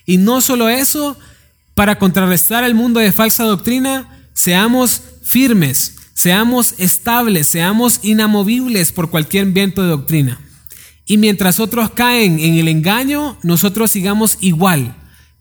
Y 0.07 0.16
no 0.16 0.40
solo 0.40 0.68
eso, 0.68 1.16
para 1.75 1.99
contrarrestar 1.99 2.64
el 2.64 2.75
mundo 2.75 3.01
de 3.01 3.12
falsa 3.12 3.44
doctrina, 3.44 4.29
seamos 4.33 5.03
firmes, 5.23 5.96
seamos 6.14 6.75
estables, 6.79 7.49
seamos 7.49 8.01
inamovibles 8.03 8.92
por 8.92 9.11
cualquier 9.11 9.46
viento 9.46 9.83
de 9.83 9.88
doctrina. 9.88 10.40
Y 11.05 11.18
mientras 11.18 11.61
otros 11.61 11.90
caen 11.90 12.38
en 12.40 12.55
el 12.55 12.68
engaño, 12.68 13.38
nosotros 13.42 13.90
sigamos 13.90 14.38
igual 14.40 14.96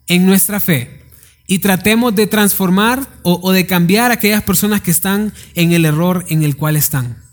en 0.07 0.25
nuestra 0.25 0.59
fe 0.59 1.03
y 1.47 1.59
tratemos 1.59 2.15
de 2.15 2.27
transformar 2.27 3.07
o, 3.23 3.39
o 3.41 3.51
de 3.51 3.65
cambiar 3.65 4.11
a 4.11 4.15
aquellas 4.15 4.43
personas 4.43 4.81
que 4.81 4.91
están 4.91 5.33
en 5.55 5.71
el 5.71 5.85
error 5.85 6.25
en 6.29 6.43
el 6.43 6.55
cual 6.55 6.75
están. 6.75 7.28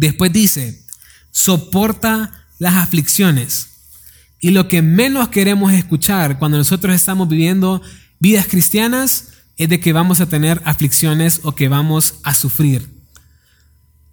Después 0.00 0.32
dice, 0.32 0.82
soporta 1.30 2.46
las 2.58 2.76
aflicciones. 2.76 3.66
Y 4.40 4.52
lo 4.52 4.66
que 4.66 4.80
menos 4.80 5.28
queremos 5.28 5.74
escuchar 5.74 6.38
cuando 6.38 6.56
nosotros 6.56 6.96
estamos 6.96 7.28
viviendo 7.28 7.82
vidas 8.18 8.46
cristianas 8.46 9.28
es 9.58 9.68
de 9.68 9.78
que 9.78 9.92
vamos 9.92 10.22
a 10.22 10.26
tener 10.26 10.62
aflicciones 10.64 11.40
o 11.42 11.54
que 11.54 11.68
vamos 11.68 12.14
a 12.22 12.32
sufrir. 12.32 12.88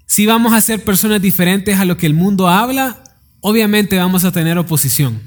Si 0.06 0.26
vamos 0.26 0.52
a 0.52 0.60
ser 0.60 0.84
personas 0.84 1.22
diferentes 1.22 1.80
a 1.80 1.86
lo 1.86 1.96
que 1.96 2.06
el 2.06 2.14
mundo 2.14 2.50
habla, 2.50 3.02
obviamente 3.40 3.98
vamos 3.98 4.26
a 4.26 4.34
tener 4.34 4.58
oposición. 4.58 5.22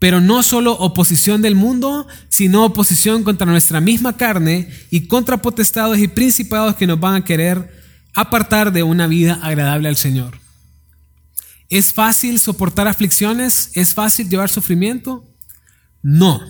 Pero 0.00 0.20
no 0.20 0.42
solo 0.42 0.72
oposición 0.72 1.42
del 1.42 1.54
mundo, 1.54 2.08
sino 2.28 2.64
oposición 2.64 3.22
contra 3.22 3.46
nuestra 3.46 3.80
misma 3.80 4.16
carne 4.16 4.68
y 4.90 5.06
contra 5.06 5.40
potestados 5.40 5.96
y 5.98 6.08
principados 6.08 6.74
que 6.74 6.88
nos 6.88 6.98
van 6.98 7.14
a 7.14 7.24
querer 7.24 7.75
apartar 8.16 8.72
de 8.72 8.82
una 8.82 9.06
vida 9.06 9.38
agradable 9.42 9.88
al 9.88 9.96
Señor. 9.96 10.40
¿Es 11.68 11.92
fácil 11.92 12.40
soportar 12.40 12.88
aflicciones? 12.88 13.70
¿Es 13.74 13.92
fácil 13.92 14.28
llevar 14.28 14.48
sufrimiento? 14.48 15.24
No. 16.02 16.40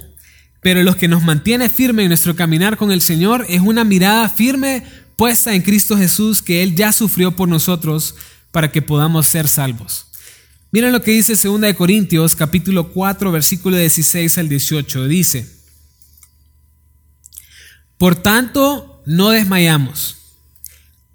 Pero 0.60 0.82
lo 0.84 0.96
que 0.96 1.08
nos 1.08 1.24
mantiene 1.24 1.68
firme 1.68 2.02
en 2.02 2.08
nuestro 2.08 2.36
caminar 2.36 2.76
con 2.76 2.92
el 2.92 3.00
Señor 3.00 3.44
es 3.48 3.60
una 3.60 3.82
mirada 3.84 4.28
firme 4.28 4.84
puesta 5.16 5.54
en 5.54 5.62
Cristo 5.62 5.96
Jesús 5.98 6.40
que 6.40 6.62
Él 6.62 6.76
ya 6.76 6.92
sufrió 6.92 7.34
por 7.34 7.48
nosotros 7.48 8.14
para 8.52 8.70
que 8.70 8.80
podamos 8.80 9.26
ser 9.26 9.48
salvos. 9.48 10.06
Miren 10.70 10.92
lo 10.92 11.02
que 11.02 11.12
dice 11.12 11.34
2 11.34 11.74
Corintios 11.74 12.36
capítulo 12.36 12.92
4 12.92 13.32
versículo 13.32 13.76
16 13.76 14.38
al 14.38 14.48
18. 14.48 15.08
Dice, 15.08 15.50
Por 17.98 18.14
tanto, 18.14 19.02
no 19.06 19.30
desmayamos. 19.30 20.25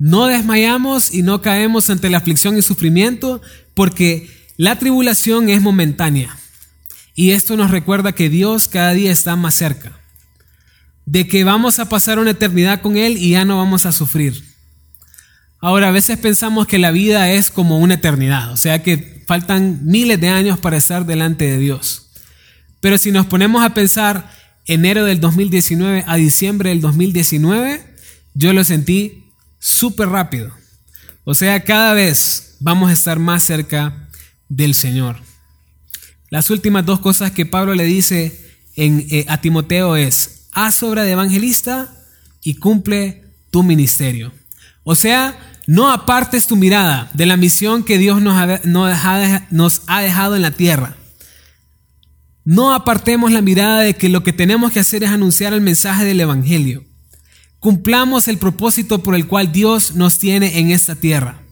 No 0.00 0.26
desmayamos 0.26 1.12
y 1.12 1.22
no 1.22 1.42
caemos 1.42 1.90
ante 1.90 2.08
la 2.08 2.18
aflicción 2.18 2.56
y 2.56 2.62
sufrimiento 2.62 3.42
porque 3.74 4.30
la 4.56 4.78
tribulación 4.78 5.50
es 5.50 5.60
momentánea. 5.60 6.36
Y 7.14 7.32
esto 7.32 7.54
nos 7.54 7.70
recuerda 7.70 8.12
que 8.12 8.30
Dios 8.30 8.66
cada 8.66 8.94
día 8.94 9.12
está 9.12 9.36
más 9.36 9.54
cerca. 9.54 9.92
De 11.04 11.28
que 11.28 11.44
vamos 11.44 11.78
a 11.78 11.90
pasar 11.90 12.18
una 12.18 12.30
eternidad 12.30 12.80
con 12.80 12.96
Él 12.96 13.18
y 13.18 13.32
ya 13.32 13.44
no 13.44 13.58
vamos 13.58 13.84
a 13.84 13.92
sufrir. 13.92 14.42
Ahora, 15.58 15.88
a 15.88 15.92
veces 15.92 16.16
pensamos 16.16 16.66
que 16.66 16.78
la 16.78 16.92
vida 16.92 17.30
es 17.30 17.50
como 17.50 17.78
una 17.78 17.94
eternidad, 17.94 18.50
o 18.52 18.56
sea 18.56 18.82
que 18.82 19.22
faltan 19.26 19.80
miles 19.84 20.18
de 20.18 20.28
años 20.28 20.58
para 20.58 20.78
estar 20.78 21.04
delante 21.04 21.44
de 21.44 21.58
Dios. 21.58 22.10
Pero 22.80 22.96
si 22.96 23.12
nos 23.12 23.26
ponemos 23.26 23.62
a 23.62 23.74
pensar 23.74 24.32
enero 24.64 25.04
del 25.04 25.20
2019 25.20 26.04
a 26.06 26.16
diciembre 26.16 26.70
del 26.70 26.80
2019, 26.80 27.84
yo 28.32 28.54
lo 28.54 28.64
sentí 28.64 29.29
súper 29.60 30.08
rápido. 30.08 30.50
O 31.22 31.34
sea, 31.34 31.62
cada 31.62 31.94
vez 31.94 32.56
vamos 32.58 32.90
a 32.90 32.94
estar 32.94 33.20
más 33.20 33.44
cerca 33.44 34.08
del 34.48 34.74
Señor. 34.74 35.18
Las 36.30 36.50
últimas 36.50 36.84
dos 36.84 36.98
cosas 36.98 37.30
que 37.30 37.46
Pablo 37.46 37.74
le 37.74 37.84
dice 37.84 38.50
en, 38.74 39.06
eh, 39.10 39.26
a 39.28 39.40
Timoteo 39.40 39.94
es, 39.94 40.48
haz 40.50 40.82
obra 40.82 41.04
de 41.04 41.12
evangelista 41.12 41.94
y 42.42 42.54
cumple 42.54 43.24
tu 43.50 43.62
ministerio. 43.62 44.32
O 44.82 44.94
sea, 44.94 45.38
no 45.66 45.92
apartes 45.92 46.46
tu 46.46 46.56
mirada 46.56 47.10
de 47.14 47.26
la 47.26 47.36
misión 47.36 47.84
que 47.84 47.98
Dios 47.98 48.22
nos 48.22 48.64
nos 48.64 49.82
ha 49.86 50.00
dejado 50.00 50.34
en 50.34 50.42
la 50.42 50.50
tierra. 50.50 50.96
No 52.44 52.72
apartemos 52.72 53.30
la 53.30 53.42
mirada 53.42 53.82
de 53.82 53.94
que 53.94 54.08
lo 54.08 54.24
que 54.24 54.32
tenemos 54.32 54.72
que 54.72 54.80
hacer 54.80 55.04
es 55.04 55.10
anunciar 55.10 55.52
el 55.52 55.60
mensaje 55.60 56.04
del 56.04 56.20
Evangelio. 56.20 56.84
Cumplamos 57.60 58.26
el 58.26 58.38
propósito 58.38 59.02
por 59.02 59.14
el 59.14 59.26
cual 59.26 59.52
Dios 59.52 59.94
nos 59.94 60.18
tiene 60.18 60.60
en 60.60 60.70
esta 60.70 60.94
tierra. 60.94 61.42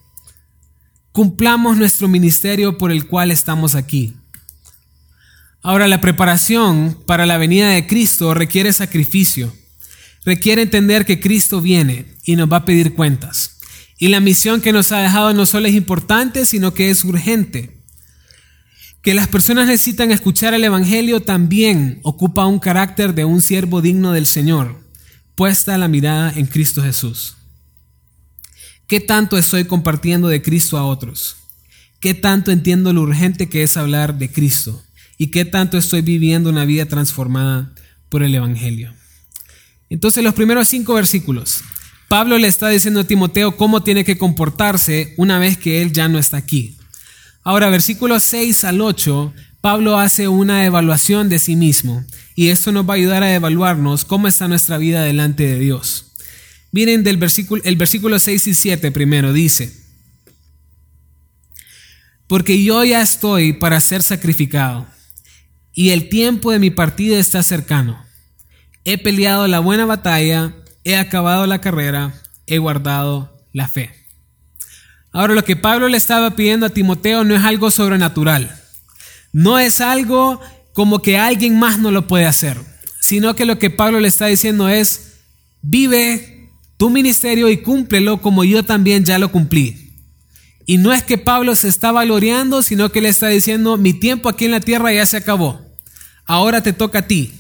Cumplamos 1.13 1.77
nuestro 1.77 2.09
ministerio 2.09 2.79
por 2.79 2.91
el 2.91 3.07
cual 3.07 3.31
estamos 3.31 3.75
aquí. 3.75 4.17
Ahora, 5.61 5.87
la 5.87 6.01
preparación 6.01 6.99
para 7.05 7.27
la 7.27 7.37
venida 7.37 7.69
de 7.69 7.87
Cristo 7.87 8.33
requiere 8.33 8.73
sacrificio. 8.73 9.55
Requiere 10.25 10.63
entender 10.63 11.05
que 11.05 11.21
Cristo 11.21 11.61
viene 11.61 12.07
y 12.25 12.37
nos 12.37 12.51
va 12.51 12.59
a 12.59 12.65
pedir 12.65 12.95
cuentas. 12.95 13.59
Y 13.99 14.09
la 14.09 14.21
misión 14.21 14.63
que 14.63 14.73
nos 14.73 14.93
ha 14.93 15.03
dejado 15.03 15.35
no 15.35 15.45
solo 15.45 15.69
es 15.69 15.75
importante, 15.75 16.47
sino 16.47 16.73
que 16.73 16.89
es 16.89 17.05
urgente. 17.05 17.83
Que 19.03 19.13
las 19.13 19.29
personas 19.29 19.67
necesitan 19.67 20.11
escuchar 20.11 20.55
el 20.55 20.65
Evangelio 20.65 21.21
también 21.21 22.01
ocupa 22.03 22.47
un 22.47 22.61
carácter 22.61 23.15
de 23.15 23.27
un 23.27 23.43
siervo 23.43 23.83
digno 23.83 24.13
del 24.13 24.25
Señor 24.25 24.88
puesta 25.39 25.79
la 25.79 25.87
mirada 25.87 26.33
en 26.35 26.47
Cristo 26.47 26.83
Jesús. 26.83 27.37
¿Qué 28.89 28.99
tanto 28.99 29.39
estoy 29.39 29.67
compartiendo 29.67 30.27
de 30.27 30.43
Cristo 30.43 30.77
a 30.77 30.85
otros? 30.85 31.37
¿Qué 32.01 32.13
tanto 32.13 32.51
entiendo 32.51 32.93
lo 32.93 33.03
urgente 33.03 33.49
que 33.49 33.63
es 33.63 33.77
hablar 33.77 34.19
de 34.19 34.33
Cristo? 34.33 34.83
¿Y 35.17 35.29
qué 35.29 35.45
tanto 35.45 35.79
estoy 35.79 36.01
viviendo 36.03 36.51
una 36.51 36.65
vida 36.65 36.87
transformada 36.87 37.73
por 38.09 38.25
el 38.25 38.35
Evangelio? 38.35 38.93
Entonces 39.89 40.25
los 40.25 40.35
primeros 40.35 40.67
cinco 40.67 40.95
versículos, 40.95 41.63
Pablo 42.09 42.37
le 42.37 42.49
está 42.49 42.69
diciendo 42.69 42.99
a 42.99 43.05
Timoteo 43.05 43.57
cómo 43.57 43.85
tiene 43.85 44.05
que 44.05 44.19
comportarse 44.19 45.15
una 45.19 45.39
vez 45.39 45.57
que 45.57 45.83
él 45.83 45.93
ya 45.93 46.09
no 46.09 46.19
está 46.19 46.39
aquí. 46.39 46.79
Ahora, 47.45 47.71
versículos 47.71 48.25
6 48.25 48.65
al 48.65 48.81
8, 48.81 49.33
Pablo 49.61 49.99
hace 49.99 50.29
una 50.29 50.65
evaluación 50.65 51.29
de 51.29 51.39
sí 51.39 51.57
mismo 51.57 52.05
y 52.35 52.49
esto 52.49 52.71
nos 52.71 52.89
va 52.89 52.95
a 52.95 52.97
ayudar 52.97 53.23
a 53.23 53.35
evaluarnos 53.35 54.05
cómo 54.05 54.29
está 54.29 54.47
nuestra 54.47 54.79
vida 54.79 55.03
delante 55.03 55.45
de 55.45 55.59
Dios. 55.59 56.13
Miren 56.71 57.03
del 57.03 57.17
versículo, 57.17 57.63
el 57.65 57.77
versículo 57.77 58.19
6 58.19 58.47
y 58.47 58.55
7 58.55 58.93
primero, 58.93 59.33
dice, 59.33 59.73
porque 62.29 62.63
yo 62.63 62.85
ya 62.85 63.03
estoy 63.03 63.55
para 63.55 63.81
ser 63.81 64.03
sacrificado 64.03 64.87
y 65.73 65.91
el 65.91 66.09
tiempo 66.09 66.53
de 66.53 66.59
mi 66.59 66.71
partida 66.71 67.19
está 67.19 67.43
cercano. 67.43 68.05
He 68.85 68.99
peleado 68.99 69.49
la 69.49 69.59
buena 69.59 69.87
batalla, 69.87 70.55
he 70.85 70.97
acabado 70.97 71.47
la 71.47 71.61
carrera, 71.61 72.15
he 72.47 72.59
guardado 72.59 73.45
la 73.53 73.67
fe. 73.67 73.93
Ahora 75.11 75.35
lo 75.35 75.43
que 75.43 75.57
Pablo 75.57 75.89
le 75.89 75.97
estaba 75.97 76.37
pidiendo 76.37 76.67
a 76.67 76.71
Timoteo 76.71 77.25
no 77.25 77.35
es 77.35 77.43
algo 77.43 77.71
sobrenatural, 77.71 78.61
no 79.33 79.59
es 79.59 79.81
algo 79.81 80.41
como 80.73 81.01
que 81.01 81.19
alguien 81.19 81.59
más 81.59 81.79
no 81.79 81.91
lo 81.91 82.07
puede 82.07 82.25
hacer, 82.25 82.59
sino 83.01 83.35
que 83.35 83.45
lo 83.45 83.59
que 83.59 83.71
Pablo 83.71 84.01
le 84.01 84.09
está 84.09 84.27
diciendo 84.27 84.69
es, 84.69 85.13
vive 85.63 86.51
tu 86.77 86.91
ministerio 86.91 87.49
y 87.49 87.59
cúmplelo 87.59 88.23
como 88.23 88.45
yo 88.45 88.65
también 88.65 89.05
ya 89.05 89.19
lo 89.19 89.33
cumplí. 89.33 89.89
Y 90.67 90.79
no 90.79 90.93
es 90.93 91.03
que 91.03 91.19
Pablo 91.19 91.57
se 91.57 91.69
estaba 91.69 92.05
gloriando, 92.05 92.63
sino 92.63 92.93
que 92.93 93.01
le 93.01 93.09
está 93.09 93.29
diciendo, 93.29 93.79
mi 93.79 93.95
tiempo 93.95 94.29
aquí 94.29 94.45
en 94.45 94.51
la 94.51 94.61
tierra 94.61 94.93
ya 94.93 95.07
se 95.07 95.17
acabó, 95.17 95.61
ahora 96.27 96.63
te 96.63 96.73
toca 96.73 97.01
a 97.01 97.07
ti. 97.07 97.33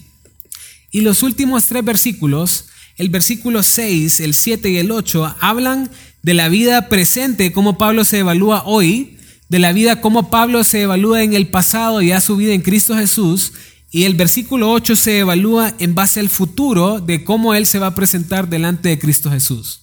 Y 0.91 1.03
los 1.03 1.23
últimos 1.23 1.67
tres 1.67 1.85
versículos, 1.85 2.67
el 2.97 3.11
versículo 3.11 3.63
6, 3.63 4.21
el 4.21 4.35
7 4.35 4.71
y 4.71 4.77
el 4.79 4.91
8, 4.91 5.37
hablan 5.41 5.91
de 6.23 6.35
la 6.35 6.49
vida 6.49 6.89
presente, 6.89 7.53
cómo 7.53 7.77
Pablo 7.79 8.05
se 8.05 8.21
evalúa 8.21 8.63
hoy, 8.65 9.18
de 9.49 9.59
la 9.59 9.73
vida, 9.73 10.01
cómo 10.01 10.31
Pablo 10.31 10.63
se 10.65 10.83
evalúa 10.83 11.23
en 11.23 11.35
el 11.35 11.49
pasado 11.49 12.03
y 12.03 12.13
a 12.13 12.21
su 12.21 12.37
vida 12.37 12.53
en 12.53 12.63
Cristo 12.63 12.95
Jesús. 12.97 13.53
Y 13.91 14.05
el 14.05 14.15
versículo 14.15 14.71
8 14.71 14.97
se 14.97 15.19
evalúa 15.21 15.75
en 15.79 15.95
base 15.95 16.21
al 16.21 16.29
futuro 16.29 17.01
de 17.01 17.25
cómo 17.25 17.55
Él 17.55 17.67
se 17.67 17.79
va 17.79 17.89
a 17.89 17.95
presentar 17.95 18.49
delante 18.49 18.91
de 18.91 18.99
Cristo 18.99 19.31
Jesús. 19.31 19.81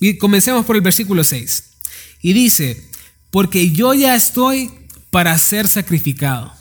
Y 0.00 0.18
comencemos 0.18 0.64
por 0.64 0.74
el 0.74 0.82
versículo 0.82 1.22
6. 1.22 1.64
Y 2.22 2.32
dice, 2.32 2.90
porque 3.30 3.70
yo 3.70 3.94
ya 3.94 4.16
estoy 4.16 4.70
para 5.10 5.38
ser 5.38 5.68
sacrificado. 5.68 6.52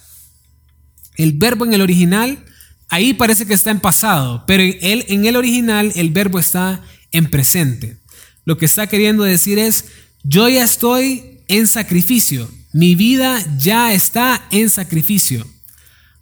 El 1.15 1.33
verbo 1.33 1.65
en 1.65 1.73
el 1.73 1.81
original, 1.81 2.45
ahí 2.89 3.13
parece 3.13 3.45
que 3.45 3.53
está 3.53 3.71
en 3.71 3.79
pasado, 3.79 4.43
pero 4.45 4.63
en 4.63 5.03
en 5.07 5.25
el 5.25 5.35
original 5.35 5.91
el 5.95 6.11
verbo 6.11 6.37
está 6.37 6.83
en 7.11 7.29
presente. 7.29 7.97
Lo 8.45 8.57
que 8.57 8.65
está 8.65 8.87
queriendo 8.87 9.23
decir 9.23 9.57
es, 9.59 9.85
yo 10.23 10.47
ya 10.49 10.63
estoy 10.63 11.28
en 11.49 11.67
sacrificio. 11.67 12.49
Mi 12.71 12.95
vida 12.95 13.43
ya 13.57 13.93
está 13.93 14.47
en 14.51 14.69
sacrificio. 14.69 15.45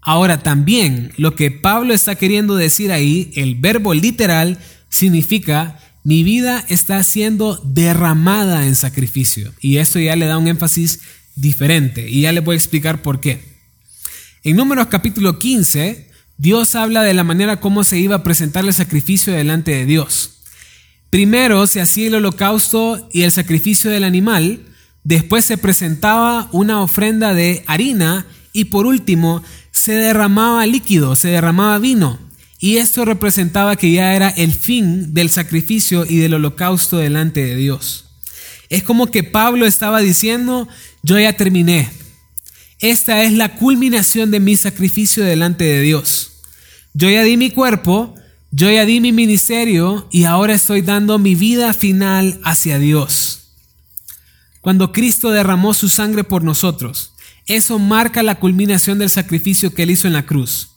Ahora 0.02 0.42
también 0.42 1.12
lo 1.18 1.36
que 1.36 1.52
Pablo 1.52 1.94
está 1.94 2.16
queriendo 2.16 2.56
decir 2.56 2.92
ahí, 2.92 3.32
el 3.36 3.56
verbo 3.56 3.94
literal, 3.94 4.58
significa 4.90 5.80
mi 6.04 6.24
vida 6.24 6.64
está 6.70 7.04
siendo 7.04 7.62
derramada 7.66 8.66
en 8.66 8.76
sacrificio. 8.76 9.54
Y 9.60 9.78
esto 9.78 10.00
ya 10.00 10.16
le 10.16 10.26
da 10.26 10.38
un 10.38 10.48
énfasis 10.48 11.02
diferente. 11.36 12.10
Y 12.10 12.22
ya 12.22 12.32
le 12.32 12.40
voy 12.40 12.56
a 12.56 12.58
explicar 12.58 13.02
por 13.02 13.20
qué. 13.20 13.42
En 14.44 14.56
Números 14.56 14.88
capítulo 14.88 15.38
15, 15.38 16.08
Dios 16.38 16.76
habla 16.76 17.04
de 17.04 17.14
la 17.14 17.26
manera 17.26 17.60
como 17.60 17.84
se 17.84 18.00
iba 18.00 18.16
a 18.16 18.24
presentar 18.24 18.64
el 18.64 18.74
sacrificio 18.74 19.34
delante 19.34 19.72
de 19.72 19.86
Dios. 19.86 20.38
Primero 21.10 21.68
se 21.68 21.82
hacía 21.82 22.08
el 22.08 22.16
holocausto 22.16 23.10
y 23.12 23.24
el 23.24 23.32
sacrificio 23.34 23.92
del 23.92 24.06
animal, 24.06 24.62
después 25.08 25.46
se 25.46 25.58
presentaba 25.58 26.50
una 26.52 26.82
ofrenda 26.82 27.34
de 27.34 27.64
harina 27.66 28.28
y 28.52 28.66
por 28.66 28.86
último 28.86 29.42
se 29.72 29.94
derramaba 29.94 30.66
líquido, 30.68 31.16
se 31.16 31.30
derramaba 31.30 31.80
vino. 31.80 32.20
Y 32.60 32.76
esto 32.76 33.06
representaba 33.06 33.78
que 33.78 33.90
ya 33.94 34.14
era 34.16 34.28
el 34.28 34.54
fin 34.54 35.14
del 35.14 35.30
sacrificio 35.30 36.06
y 36.06 36.18
del 36.18 36.34
holocausto 36.34 36.98
delante 36.98 37.46
de 37.46 37.56
Dios. 37.56 38.06
Es 38.68 38.84
como 38.84 39.08
que 39.08 39.24
Pablo 39.24 39.66
estaba 39.66 40.02
diciendo, 40.02 40.68
yo 41.04 41.18
ya 41.18 41.32
terminé. 41.32 41.90
Esta 42.80 43.24
es 43.24 43.32
la 43.32 43.56
culminación 43.56 44.30
de 44.30 44.42
mi 44.42 44.58
sacrificio 44.58 45.24
delante 45.24 45.64
de 45.64 45.82
Dios. 45.82 46.34
Yo 46.94 47.10
ya 47.10 47.24
di 47.24 47.38
mi 47.38 47.52
cuerpo, 47.52 48.14
yo 48.52 48.70
ya 48.70 48.84
di 48.84 49.00
mi 49.00 49.14
ministerio 49.14 50.10
y 50.12 50.26
ahora 50.26 50.56
estoy 50.56 50.82
dando 50.82 51.18
mi 51.18 51.36
vida 51.36 51.74
final 51.74 52.42
hacia 52.44 52.78
Dios. 52.78 53.47
Cuando 54.68 54.92
Cristo 54.92 55.32
derramó 55.32 55.74
su 55.74 55.88
sangre 55.88 56.26
por 56.26 56.44
nosotros, 56.44 57.14
eso 57.46 57.80
marca 57.80 58.22
la 58.22 58.36
culminación 58.36 59.00
del 59.00 59.10
sacrificio 59.10 59.74
que 59.74 59.84
él 59.84 59.92
hizo 59.92 60.08
en 60.08 60.14
la 60.14 60.26
cruz. 60.26 60.72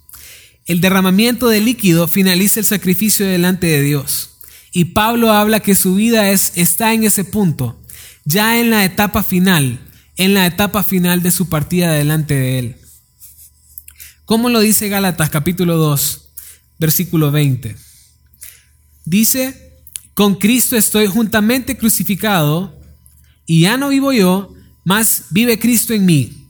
El 0.65 0.81
derramamiento 0.81 1.49
de 1.49 1.61
líquido 1.61 2.07
finaliza 2.07 2.61
el 2.61 2.67
sacrificio 2.67 3.27
delante 3.27 3.67
de 3.67 3.83
Dios. 3.83 4.39
Y 4.73 4.85
Pablo 4.85 5.33
habla 5.33 5.59
que 5.59 5.75
su 5.75 5.97
vida 5.97 6.31
es, 6.31 6.53
está 6.55 6.95
en 6.95 7.03
ese 7.03 7.25
punto, 7.25 7.83
ya 8.25 8.61
en 8.61 8.71
la 8.71 8.85
etapa 8.85 9.25
final, 9.25 9.81
en 10.17 10.35
la 10.35 10.47
etapa 10.47 10.85
final 10.85 11.21
de 11.25 11.33
su 11.33 11.49
partida 11.49 11.93
delante 11.93 12.35
de 12.35 12.59
Él. 12.61 12.77
¿Cómo 14.25 14.51
lo 14.51 14.61
dice 14.61 14.89
Gálatas 14.89 15.31
capítulo 15.31 15.77
2, 15.79 16.29
versículo 16.79 17.33
20? 17.33 17.77
Dice, 19.05 19.83
con 20.15 20.37
Cristo 20.37 20.77
estoy 20.77 21.09
juntamente 21.09 21.77
crucificado 21.77 22.80
y 23.51 23.63
ya 23.63 23.77
no 23.77 23.89
vivo 23.89 24.13
yo, 24.13 24.55
mas 24.85 25.25
vive 25.31 25.59
Cristo 25.59 25.93
en 25.93 26.07
mí. 26.07 26.47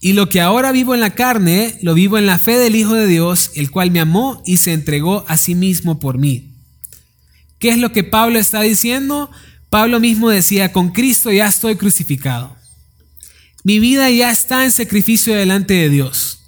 Y 0.00 0.12
lo 0.12 0.28
que 0.28 0.42
ahora 0.42 0.70
vivo 0.70 0.92
en 0.92 1.00
la 1.00 1.14
carne, 1.14 1.78
lo 1.80 1.94
vivo 1.94 2.18
en 2.18 2.26
la 2.26 2.38
fe 2.38 2.58
del 2.58 2.76
Hijo 2.76 2.92
de 2.92 3.06
Dios, 3.06 3.52
el 3.54 3.70
cual 3.70 3.90
me 3.90 4.00
amó 4.00 4.42
y 4.44 4.58
se 4.58 4.74
entregó 4.74 5.24
a 5.28 5.38
sí 5.38 5.54
mismo 5.54 5.98
por 5.98 6.18
mí. 6.18 6.52
¿Qué 7.58 7.70
es 7.70 7.78
lo 7.78 7.90
que 7.92 8.04
Pablo 8.04 8.38
está 8.38 8.60
diciendo? 8.60 9.30
Pablo 9.70 9.98
mismo 9.98 10.28
decía, 10.28 10.72
con 10.72 10.90
Cristo 10.90 11.32
ya 11.32 11.46
estoy 11.46 11.76
crucificado. 11.76 12.54
Mi 13.64 13.78
vida 13.78 14.10
ya 14.10 14.30
está 14.30 14.62
en 14.64 14.72
sacrificio 14.72 15.34
delante 15.34 15.72
de 15.72 15.88
Dios. 15.88 16.40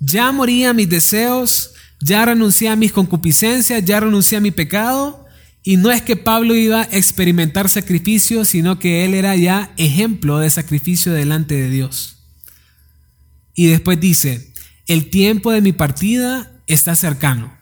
Ya 0.00 0.32
morí 0.32 0.64
a 0.64 0.72
mis 0.72 0.88
deseos, 0.88 1.72
ya 2.00 2.24
renuncié 2.24 2.70
a 2.70 2.76
mis 2.76 2.92
concupiscencias, 2.92 3.84
ya 3.84 4.00
renuncié 4.00 4.38
a 4.38 4.40
mi 4.40 4.50
pecado. 4.50 5.21
Y 5.64 5.76
no 5.76 5.90
es 5.90 6.02
que 6.02 6.16
Pablo 6.16 6.56
iba 6.56 6.82
a 6.82 6.88
experimentar 6.90 7.68
sacrificio, 7.68 8.44
sino 8.44 8.78
que 8.78 9.04
él 9.04 9.14
era 9.14 9.36
ya 9.36 9.72
ejemplo 9.76 10.38
de 10.38 10.50
sacrificio 10.50 11.12
delante 11.12 11.54
de 11.54 11.70
Dios. 11.70 12.16
Y 13.54 13.66
después 13.66 14.00
dice, 14.00 14.52
el 14.86 15.10
tiempo 15.10 15.52
de 15.52 15.60
mi 15.60 15.72
partida 15.72 16.50
está 16.66 16.96
cercano. 16.96 17.56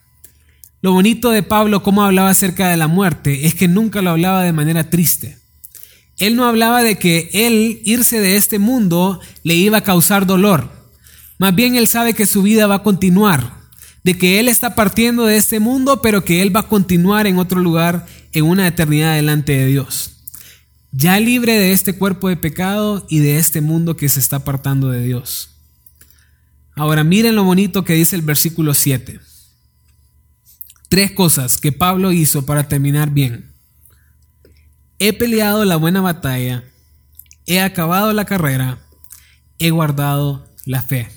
Lo 0.82 0.92
bonito 0.92 1.30
de 1.30 1.42
Pablo, 1.42 1.82
cómo 1.82 2.02
hablaba 2.02 2.30
acerca 2.30 2.68
de 2.68 2.78
la 2.78 2.88
muerte, 2.88 3.46
es 3.46 3.54
que 3.54 3.68
nunca 3.68 4.00
lo 4.00 4.10
hablaba 4.10 4.44
de 4.44 4.54
manera 4.54 4.88
triste. 4.88 5.36
Él 6.16 6.36
no 6.36 6.46
hablaba 6.46 6.82
de 6.82 6.96
que 6.96 7.28
él 7.32 7.82
irse 7.84 8.20
de 8.20 8.36
este 8.36 8.58
mundo 8.58 9.20
le 9.42 9.54
iba 9.54 9.78
a 9.78 9.84
causar 9.84 10.26
dolor. 10.26 10.70
Más 11.38 11.54
bien 11.54 11.76
él 11.76 11.86
sabe 11.86 12.14
que 12.14 12.26
su 12.26 12.42
vida 12.42 12.66
va 12.66 12.76
a 12.76 12.82
continuar, 12.82 13.59
de 14.02 14.16
que 14.16 14.40
él 14.40 14.48
está 14.48 14.74
partiendo 14.74 15.26
de 15.26 15.36
este 15.36 15.60
mundo, 15.60 16.00
pero 16.02 16.24
que 16.24 16.42
él 16.42 16.54
va 16.54 16.60
a 16.60 16.68
continuar 16.68 17.26
en 17.26 17.38
otro 17.38 17.60
lugar, 17.60 18.06
en 18.32 18.44
una 18.44 18.66
eternidad 18.66 19.14
delante 19.14 19.52
de 19.52 19.66
Dios. 19.66 20.16
Ya 20.92 21.20
libre 21.20 21.54
de 21.54 21.72
este 21.72 21.96
cuerpo 21.96 22.28
de 22.28 22.36
pecado 22.36 23.06
y 23.08 23.18
de 23.20 23.38
este 23.38 23.60
mundo 23.60 23.96
que 23.96 24.08
se 24.08 24.20
está 24.20 24.36
apartando 24.36 24.90
de 24.90 25.02
Dios. 25.04 25.50
Ahora 26.74 27.04
miren 27.04 27.36
lo 27.36 27.44
bonito 27.44 27.84
que 27.84 27.94
dice 27.94 28.16
el 28.16 28.22
versículo 28.22 28.74
7. 28.74 29.20
Tres 30.88 31.12
cosas 31.12 31.58
que 31.58 31.72
Pablo 31.72 32.10
hizo 32.10 32.46
para 32.46 32.68
terminar 32.68 33.10
bien. 33.10 33.52
He 34.98 35.12
peleado 35.12 35.64
la 35.64 35.76
buena 35.76 36.00
batalla, 36.00 36.64
he 37.46 37.60
acabado 37.60 38.12
la 38.12 38.24
carrera, 38.24 38.78
he 39.58 39.70
guardado 39.70 40.48
la 40.64 40.82
fe. 40.82 41.08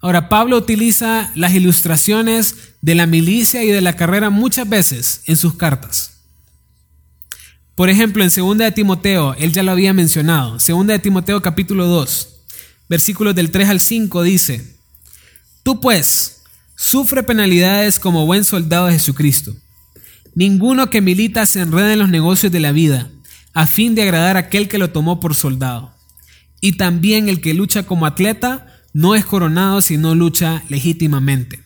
Ahora, 0.00 0.28
Pablo 0.28 0.56
utiliza 0.56 1.30
las 1.34 1.54
ilustraciones 1.54 2.54
de 2.80 2.94
la 2.94 3.06
milicia 3.06 3.64
y 3.64 3.68
de 3.68 3.80
la 3.80 3.96
carrera 3.96 4.30
muchas 4.30 4.68
veces 4.68 5.22
en 5.26 5.36
sus 5.36 5.54
cartas. 5.54 6.18
Por 7.74 7.90
ejemplo, 7.90 8.24
en 8.24 8.30
2 8.30 8.58
de 8.58 8.72
Timoteo, 8.72 9.34
él 9.34 9.52
ya 9.52 9.62
lo 9.62 9.72
había 9.72 9.92
mencionado, 9.92 10.58
2 10.58 10.86
de 10.86 10.98
Timoteo 10.98 11.42
capítulo 11.42 11.86
2, 11.86 12.28
versículos 12.88 13.34
del 13.34 13.50
3 13.50 13.68
al 13.68 13.80
5 13.80 14.22
dice, 14.22 14.76
Tú 15.62 15.80
pues, 15.80 16.42
sufre 16.76 17.22
penalidades 17.22 17.98
como 17.98 18.26
buen 18.26 18.44
soldado 18.44 18.86
de 18.86 18.94
Jesucristo. 18.94 19.54
Ninguno 20.34 20.90
que 20.90 21.00
milita 21.00 21.44
se 21.46 21.60
enreda 21.60 21.92
en 21.92 21.98
los 21.98 22.08
negocios 22.08 22.52
de 22.52 22.60
la 22.60 22.72
vida, 22.72 23.10
a 23.52 23.66
fin 23.66 23.94
de 23.94 24.02
agradar 24.02 24.36
a 24.36 24.40
aquel 24.40 24.68
que 24.68 24.78
lo 24.78 24.90
tomó 24.90 25.18
por 25.20 25.34
soldado. 25.34 25.92
Y 26.60 26.72
también 26.72 27.28
el 27.28 27.40
que 27.40 27.54
lucha 27.54 27.84
como 27.84 28.06
atleta 28.06 28.77
no 28.98 29.14
es 29.14 29.24
coronado 29.24 29.80
si 29.80 29.96
no 29.96 30.16
lucha 30.16 30.64
legítimamente. 30.68 31.62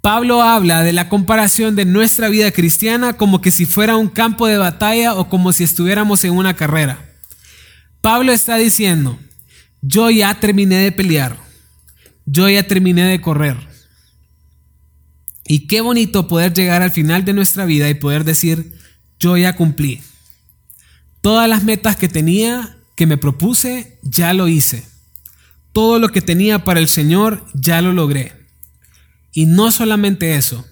Pablo 0.00 0.42
habla 0.42 0.84
de 0.84 0.92
la 0.92 1.08
comparación 1.08 1.74
de 1.74 1.86
nuestra 1.86 2.28
vida 2.28 2.52
cristiana 2.52 3.14
como 3.14 3.40
que 3.40 3.50
si 3.50 3.66
fuera 3.66 3.96
un 3.96 4.06
campo 4.06 4.46
de 4.46 4.56
batalla 4.56 5.16
o 5.16 5.28
como 5.28 5.52
si 5.52 5.64
estuviéramos 5.64 6.22
en 6.22 6.30
una 6.34 6.54
carrera. 6.54 7.04
Pablo 8.00 8.30
está 8.30 8.58
diciendo, 8.58 9.18
yo 9.82 10.08
ya 10.08 10.38
terminé 10.38 10.76
de 10.76 10.92
pelear, 10.92 11.36
yo 12.26 12.48
ya 12.48 12.62
terminé 12.62 13.02
de 13.06 13.20
correr. 13.20 13.56
Y 15.44 15.66
qué 15.66 15.80
bonito 15.80 16.28
poder 16.28 16.54
llegar 16.54 16.80
al 16.82 16.92
final 16.92 17.24
de 17.24 17.32
nuestra 17.32 17.64
vida 17.64 17.90
y 17.90 17.94
poder 17.94 18.22
decir, 18.22 18.78
yo 19.18 19.36
ya 19.36 19.56
cumplí. 19.56 20.00
Todas 21.22 21.48
las 21.48 21.64
metas 21.64 21.96
que 21.96 22.08
tenía, 22.08 22.76
que 22.94 23.08
me 23.08 23.18
propuse, 23.18 23.98
ya 24.04 24.32
lo 24.32 24.46
hice. 24.46 24.93
Todo 25.74 25.98
lo 25.98 26.08
que 26.08 26.22
tenía 26.22 26.64
para 26.64 26.80
el 26.80 26.88
Señor, 26.88 27.44
ya 27.52 27.82
lo 27.82 27.92
logré. 27.92 28.32
Y 29.32 29.44
no 29.44 29.70
solamente 29.70 30.36
eso, 30.36 30.64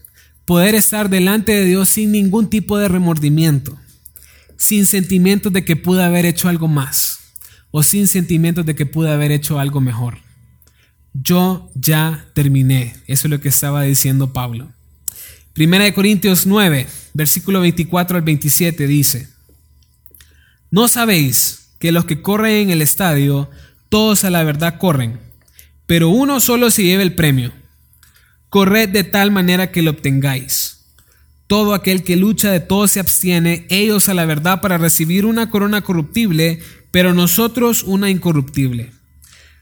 poder 0.47 0.75
estar 0.75 1.11
delante 1.11 1.53
de 1.53 1.67
Dios 1.67 1.91
sin 1.91 2.13
ningún 2.13 2.49
tipo 2.49 2.79
de 2.79 2.89
remordimiento, 2.89 3.79
sin 4.57 4.87
sentimientos 4.87 5.53
de 5.53 5.65
que 5.67 5.77
pude 5.77 6.03
haber 6.03 6.25
hecho 6.25 6.49
algo 6.49 6.69
más 6.69 7.19
o 7.73 7.83
sin 7.83 8.07
sentimientos 8.07 8.65
de 8.65 8.77
que 8.77 8.87
pude 8.87 9.11
haber 9.11 9.33
hecho 9.33 9.59
algo 9.59 9.81
mejor. 9.81 10.19
Yo 11.15 11.71
ya 11.75 12.27
terminé. 12.35 12.95
Eso 13.07 13.27
es 13.27 13.31
lo 13.31 13.41
que 13.41 13.49
estaba 13.49 13.83
diciendo 13.83 14.33
Pablo. 14.33 14.71
Primera 15.53 15.85
de 15.85 15.95
Corintios 15.95 16.47
9, 16.47 16.87
versículo 17.15 17.61
24 17.61 18.19
al 18.19 18.23
27 18.23 18.87
dice, 18.87 19.29
¿No 20.71 20.87
sabéis 20.87 21.71
que 21.79 21.93
los 21.93 22.05
que 22.05 22.23
corren 22.23 22.57
en 22.57 22.71
el 22.71 22.83
estadio, 22.83 23.51
todos 23.93 24.25
a 24.25 24.31
la 24.31 24.43
verdad 24.43 24.79
corren, 24.79 25.21
pero 25.87 26.09
uno 26.09 26.41
solo 26.41 26.71
se 26.71 26.83
lleva 26.83 27.03
el 27.03 27.15
premio? 27.15 27.53
Corred 28.49 28.89
de 28.89 29.05
tal 29.05 29.31
manera 29.31 29.71
que 29.71 29.83
lo 29.83 29.91
obtengáis. 29.91 30.87
Todo 31.47 31.75
aquel 31.75 32.03
que 32.03 32.17
lucha 32.17 32.51
de 32.51 32.61
todo 32.61 32.89
se 32.89 33.01
abstiene, 33.01 33.67
ellos 33.69 34.09
a 34.09 34.15
la 34.15 34.25
verdad 34.25 34.63
para 34.63 34.79
recibir 34.79 35.27
una 35.27 35.51
corona 35.51 35.83
corruptible, 35.83 36.61
pero 36.91 37.13
nosotros 37.13 37.83
una 37.83 38.09
incorruptible. 38.09 38.93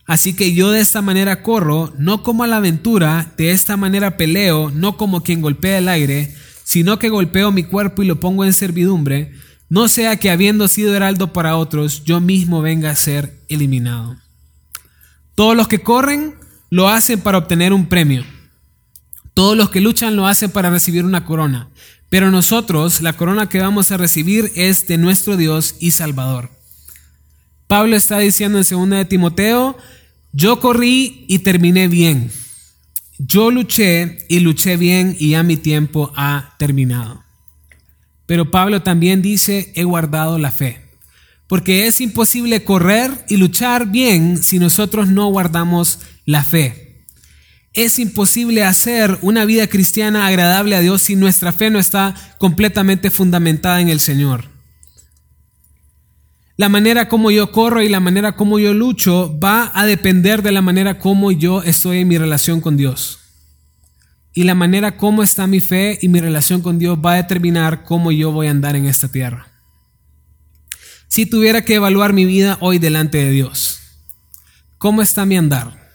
Así 0.07 0.35
que 0.35 0.55
yo 0.55 0.71
de 0.71 0.79
esta 0.79 1.03
manera 1.03 1.43
corro, 1.43 1.93
no 1.99 2.23
como 2.23 2.45
a 2.45 2.47
la 2.47 2.59
aventura, 2.59 3.33
de 3.37 3.51
esta 3.51 3.77
manera 3.77 4.17
peleo, 4.17 4.71
no 4.71 4.97
como 4.97 5.25
quien 5.25 5.43
golpea 5.43 5.79
el 5.79 5.89
aire, 5.89 6.33
sino 6.63 7.01
que 7.01 7.09
golpeo 7.09 7.51
mi 7.51 7.65
cuerpo 7.65 8.05
y 8.05 8.07
lo 8.07 8.21
pongo 8.21 8.45
en 8.45 8.53
servidumbre, 8.53 9.33
no 9.71 9.89
sea 9.89 10.17
que 10.17 10.31
habiendo 10.31 10.67
sido 10.67 10.95
heraldo 10.95 11.33
para 11.33 11.57
otros, 11.57 12.03
yo 12.05 12.21
mismo 12.21 12.61
venga 12.61 12.91
a 12.91 12.97
ser 12.97 13.39
eliminado. 13.49 14.17
Todos 15.37 15.57
los 15.57 15.69
que 15.69 15.81
corren 15.81 16.35
lo 16.71 16.89
hacen 16.89 17.21
para 17.21 17.39
obtener 17.39 17.73
un 17.73 17.87
premio. 17.87 18.25
Todos 19.33 19.57
los 19.57 19.71
que 19.71 19.81
luchan 19.81 20.17
lo 20.17 20.27
hacen 20.27 20.51
para 20.51 20.71
recibir 20.71 21.05
una 21.05 21.25
corona. 21.25 21.69
Pero 22.09 22.33
nosotros, 22.33 23.01
la 23.01 23.13
corona 23.13 23.49
que 23.49 23.61
vamos 23.61 23.93
a 23.93 23.97
recibir 23.97 24.51
es 24.57 24.89
de 24.89 24.99
nuestro 24.99 25.37
Dios 25.37 25.77
y 25.79 25.93
Salvador. 25.93 26.51
Pablo 27.69 27.97
está 27.97 28.19
diciendo 28.19 28.59
en 28.59 28.65
2 28.69 28.91
de 28.91 29.05
Timoteo, 29.05 29.79
yo 30.33 30.59
corrí 30.59 31.25
y 31.29 31.39
terminé 31.39 31.87
bien. 31.87 32.33
Yo 33.19 33.53
luché 33.53 34.27
y 34.29 34.41
luché 34.41 34.77
bien 34.77 35.17
y 35.17 35.31
ya 35.31 35.45
mi 35.45 35.57
tiempo 35.57 36.13
ha 36.17 36.57
terminado. 36.59 37.23
Pero 38.31 38.49
Pablo 38.53 38.81
también 38.81 39.23
dice, 39.23 39.73
he 39.75 39.83
guardado 39.83 40.39
la 40.39 40.53
fe. 40.53 40.81
Porque 41.49 41.89
es 41.89 42.01
imposible 42.01 42.63
correr 42.63 43.11
y 43.29 43.39
luchar 43.39 43.91
bien 43.91 44.41
si 44.41 44.61
nosotros 44.61 45.09
no 45.09 45.27
guardamos 45.27 45.99
la 46.27 46.45
fe. 46.45 47.03
Es 47.73 47.99
imposible 47.99 48.63
hacer 48.63 49.19
una 49.23 49.45
vida 49.47 49.67
cristiana 49.67 50.29
agradable 50.29 50.77
a 50.77 50.81
Dios 50.81 51.03
si 51.03 51.17
nuestra 51.17 51.53
fe 51.53 51.71
no 51.71 51.81
está 51.81 52.15
completamente 52.39 53.11
fundamentada 53.11 53.81
en 53.81 53.89
el 53.89 53.99
Señor. 53.99 54.45
La 56.57 56.69
manera 56.69 57.09
como 57.09 57.33
yo 57.33 57.51
corro 57.51 57.83
y 57.83 57.89
la 57.89 57.99
manera 57.99 58.37
como 58.37 58.61
yo 58.61 58.73
lucho 58.75 59.41
va 59.41 59.73
a 59.75 59.87
depender 59.87 60.43
de 60.43 60.53
la 60.53 60.63
manera 60.63 61.01
como 61.01 61.33
yo 61.33 61.65
estoy 61.65 61.99
en 61.99 62.07
mi 62.07 62.17
relación 62.17 62.61
con 62.61 62.77
Dios. 62.77 63.20
Y 64.41 64.45
la 64.45 64.55
manera 64.55 64.97
como 64.97 65.23
está 65.23 65.47
mi 65.47 65.61
fe 65.61 65.99
y 66.01 66.09
mi 66.09 66.19
relación 66.19 66.63
con 66.63 66.79
Dios 66.79 66.99
va 67.05 67.13
a 67.13 67.17
determinar 67.17 67.85
cómo 67.85 68.11
yo 68.11 68.33
voy 68.33 68.47
a 68.47 68.53
andar 68.53 68.75
en 68.75 68.87
esta 68.87 69.13
tierra. 69.13 69.53
Si 71.09 71.27
tuviera 71.27 71.63
que 71.63 71.75
evaluar 71.75 72.15
mi 72.15 72.25
vida 72.25 72.57
hoy 72.63 72.79
delante 72.79 73.19
de 73.19 73.33
Dios, 73.33 73.81
¿cómo 74.79 75.03
está 75.03 75.27
mi 75.27 75.37
andar? 75.37 75.93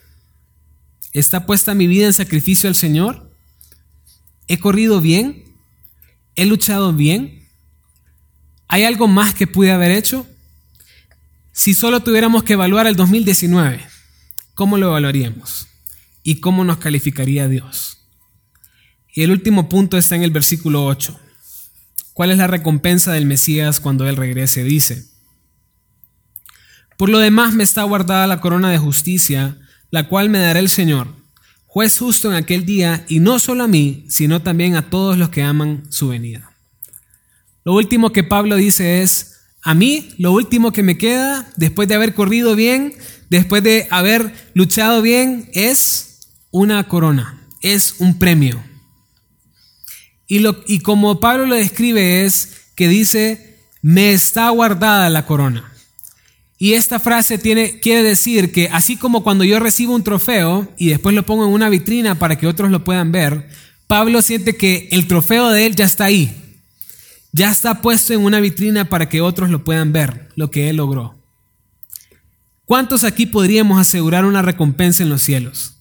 ¿Está 1.12 1.48
puesta 1.48 1.74
mi 1.74 1.88
vida 1.88 2.06
en 2.06 2.14
sacrificio 2.14 2.70
al 2.70 2.76
Señor? 2.76 3.36
¿He 4.48 4.60
corrido 4.60 5.02
bien? 5.02 5.44
¿He 6.36 6.46
luchado 6.46 6.94
bien? 6.94 7.50
¿Hay 8.68 8.84
algo 8.84 9.08
más 9.08 9.34
que 9.34 9.48
pude 9.48 9.72
haber 9.72 9.90
hecho? 9.90 10.28
Si 11.52 11.74
solo 11.74 12.02
tuviéramos 12.02 12.44
que 12.44 12.54
evaluar 12.54 12.86
el 12.86 12.96
2019, 12.96 13.84
¿cómo 14.54 14.78
lo 14.78 14.90
evaluaríamos? 14.90 15.66
¿Y 16.22 16.42
cómo 16.42 16.64
nos 16.64 16.78
calificaría 16.78 17.48
Dios? 17.48 17.95
Y 19.16 19.24
el 19.24 19.32
último 19.32 19.70
punto 19.70 19.98
está 19.98 20.18
en 20.18 20.24
el 20.24 20.32
versículo 20.32 20.86
8. 20.86 21.18
¿Cuál 22.14 22.32
es 22.32 22.38
la 22.38 22.48
recompensa 22.48 23.14
del 23.14 23.26
Mesías 23.26 23.80
cuando 23.80 24.08
Él 24.10 24.18
regrese? 24.18 24.66
Dice, 24.66 25.06
Por 26.98 27.08
lo 27.08 27.20
demás 27.20 27.54
me 27.54 27.64
está 27.64 27.84
guardada 27.84 28.28
la 28.28 28.42
corona 28.42 28.70
de 28.70 28.78
justicia, 28.78 29.58
la 29.90 30.10
cual 30.10 30.30
me 30.30 30.40
dará 30.40 30.60
el 30.60 30.68
Señor, 30.68 31.08
juez 31.66 31.98
justo 31.98 32.30
en 32.30 32.36
aquel 32.36 32.66
día, 32.66 33.06
y 33.08 33.22
no 33.22 33.40
solo 33.40 33.64
a 33.64 33.70
mí, 33.70 34.06
sino 34.10 34.42
también 34.42 34.76
a 34.76 34.90
todos 34.90 35.18
los 35.18 35.30
que 35.30 35.44
aman 35.44 35.84
su 35.90 36.10
venida. 36.10 36.52
Lo 37.64 37.74
último 37.74 38.12
que 38.12 38.24
Pablo 38.24 38.58
dice 38.58 39.02
es, 39.02 39.38
a 39.62 39.74
mí 39.74 40.14
lo 40.18 40.34
último 40.34 40.74
que 40.74 40.84
me 40.84 40.98
queda, 40.98 41.50
después 41.56 41.88
de 41.88 41.96
haber 41.96 42.16
corrido 42.16 42.58
bien, 42.58 42.94
después 43.30 43.64
de 43.64 43.88
haber 43.92 44.34
luchado 44.54 45.02
bien, 45.02 45.50
es 45.54 46.28
una 46.52 46.90
corona, 46.90 47.48
es 47.62 47.96
un 48.00 48.20
premio. 48.20 48.75
Y, 50.28 50.40
lo, 50.40 50.64
y 50.68 50.80
como 50.80 51.20
Pablo 51.20 51.46
lo 51.46 51.56
describe 51.56 52.26
es 52.26 52.64
que 52.76 52.88
dice, 52.88 53.60
me 53.82 54.14
está 54.14 54.50
guardada 54.50 55.10
la 55.10 55.26
corona. 55.26 55.72
Y 56.58 56.74
esta 56.74 57.00
frase 57.00 57.38
tiene, 57.38 57.80
quiere 57.80 58.02
decir 58.02 58.52
que 58.52 58.70
así 58.72 58.96
como 58.96 59.24
cuando 59.24 59.44
yo 59.44 59.60
recibo 59.60 59.94
un 59.94 60.04
trofeo 60.04 60.68
y 60.78 60.88
después 60.88 61.14
lo 61.14 61.26
pongo 61.26 61.46
en 61.46 61.52
una 61.52 61.70
vitrina 61.70 62.18
para 62.18 62.38
que 62.38 62.48
otros 62.48 62.72
lo 62.72 62.84
puedan 62.84 63.12
ver, 63.12 63.50
Pablo 63.88 64.22
siente 64.22 64.56
que 64.56 64.88
el 64.92 65.08
trofeo 65.08 65.50
de 65.50 65.66
él 65.66 65.76
ya 65.76 65.86
está 65.86 66.06
ahí. 66.06 66.42
Ya 67.34 67.52
está 67.52 67.82
puesto 67.82 68.14
en 68.14 68.24
una 68.24 68.40
vitrina 68.40 68.90
para 68.90 69.10
que 69.10 69.22
otros 69.22 69.50
lo 69.50 69.64
puedan 69.66 69.92
ver, 69.92 70.30
lo 70.36 70.50
que 70.50 70.70
él 70.70 70.78
logró. 70.78 71.16
¿Cuántos 72.64 73.04
aquí 73.04 73.26
podríamos 73.26 73.80
asegurar 73.80 74.26
una 74.26 74.42
recompensa 74.42 75.04
en 75.04 75.10
los 75.10 75.22
cielos? 75.22 75.75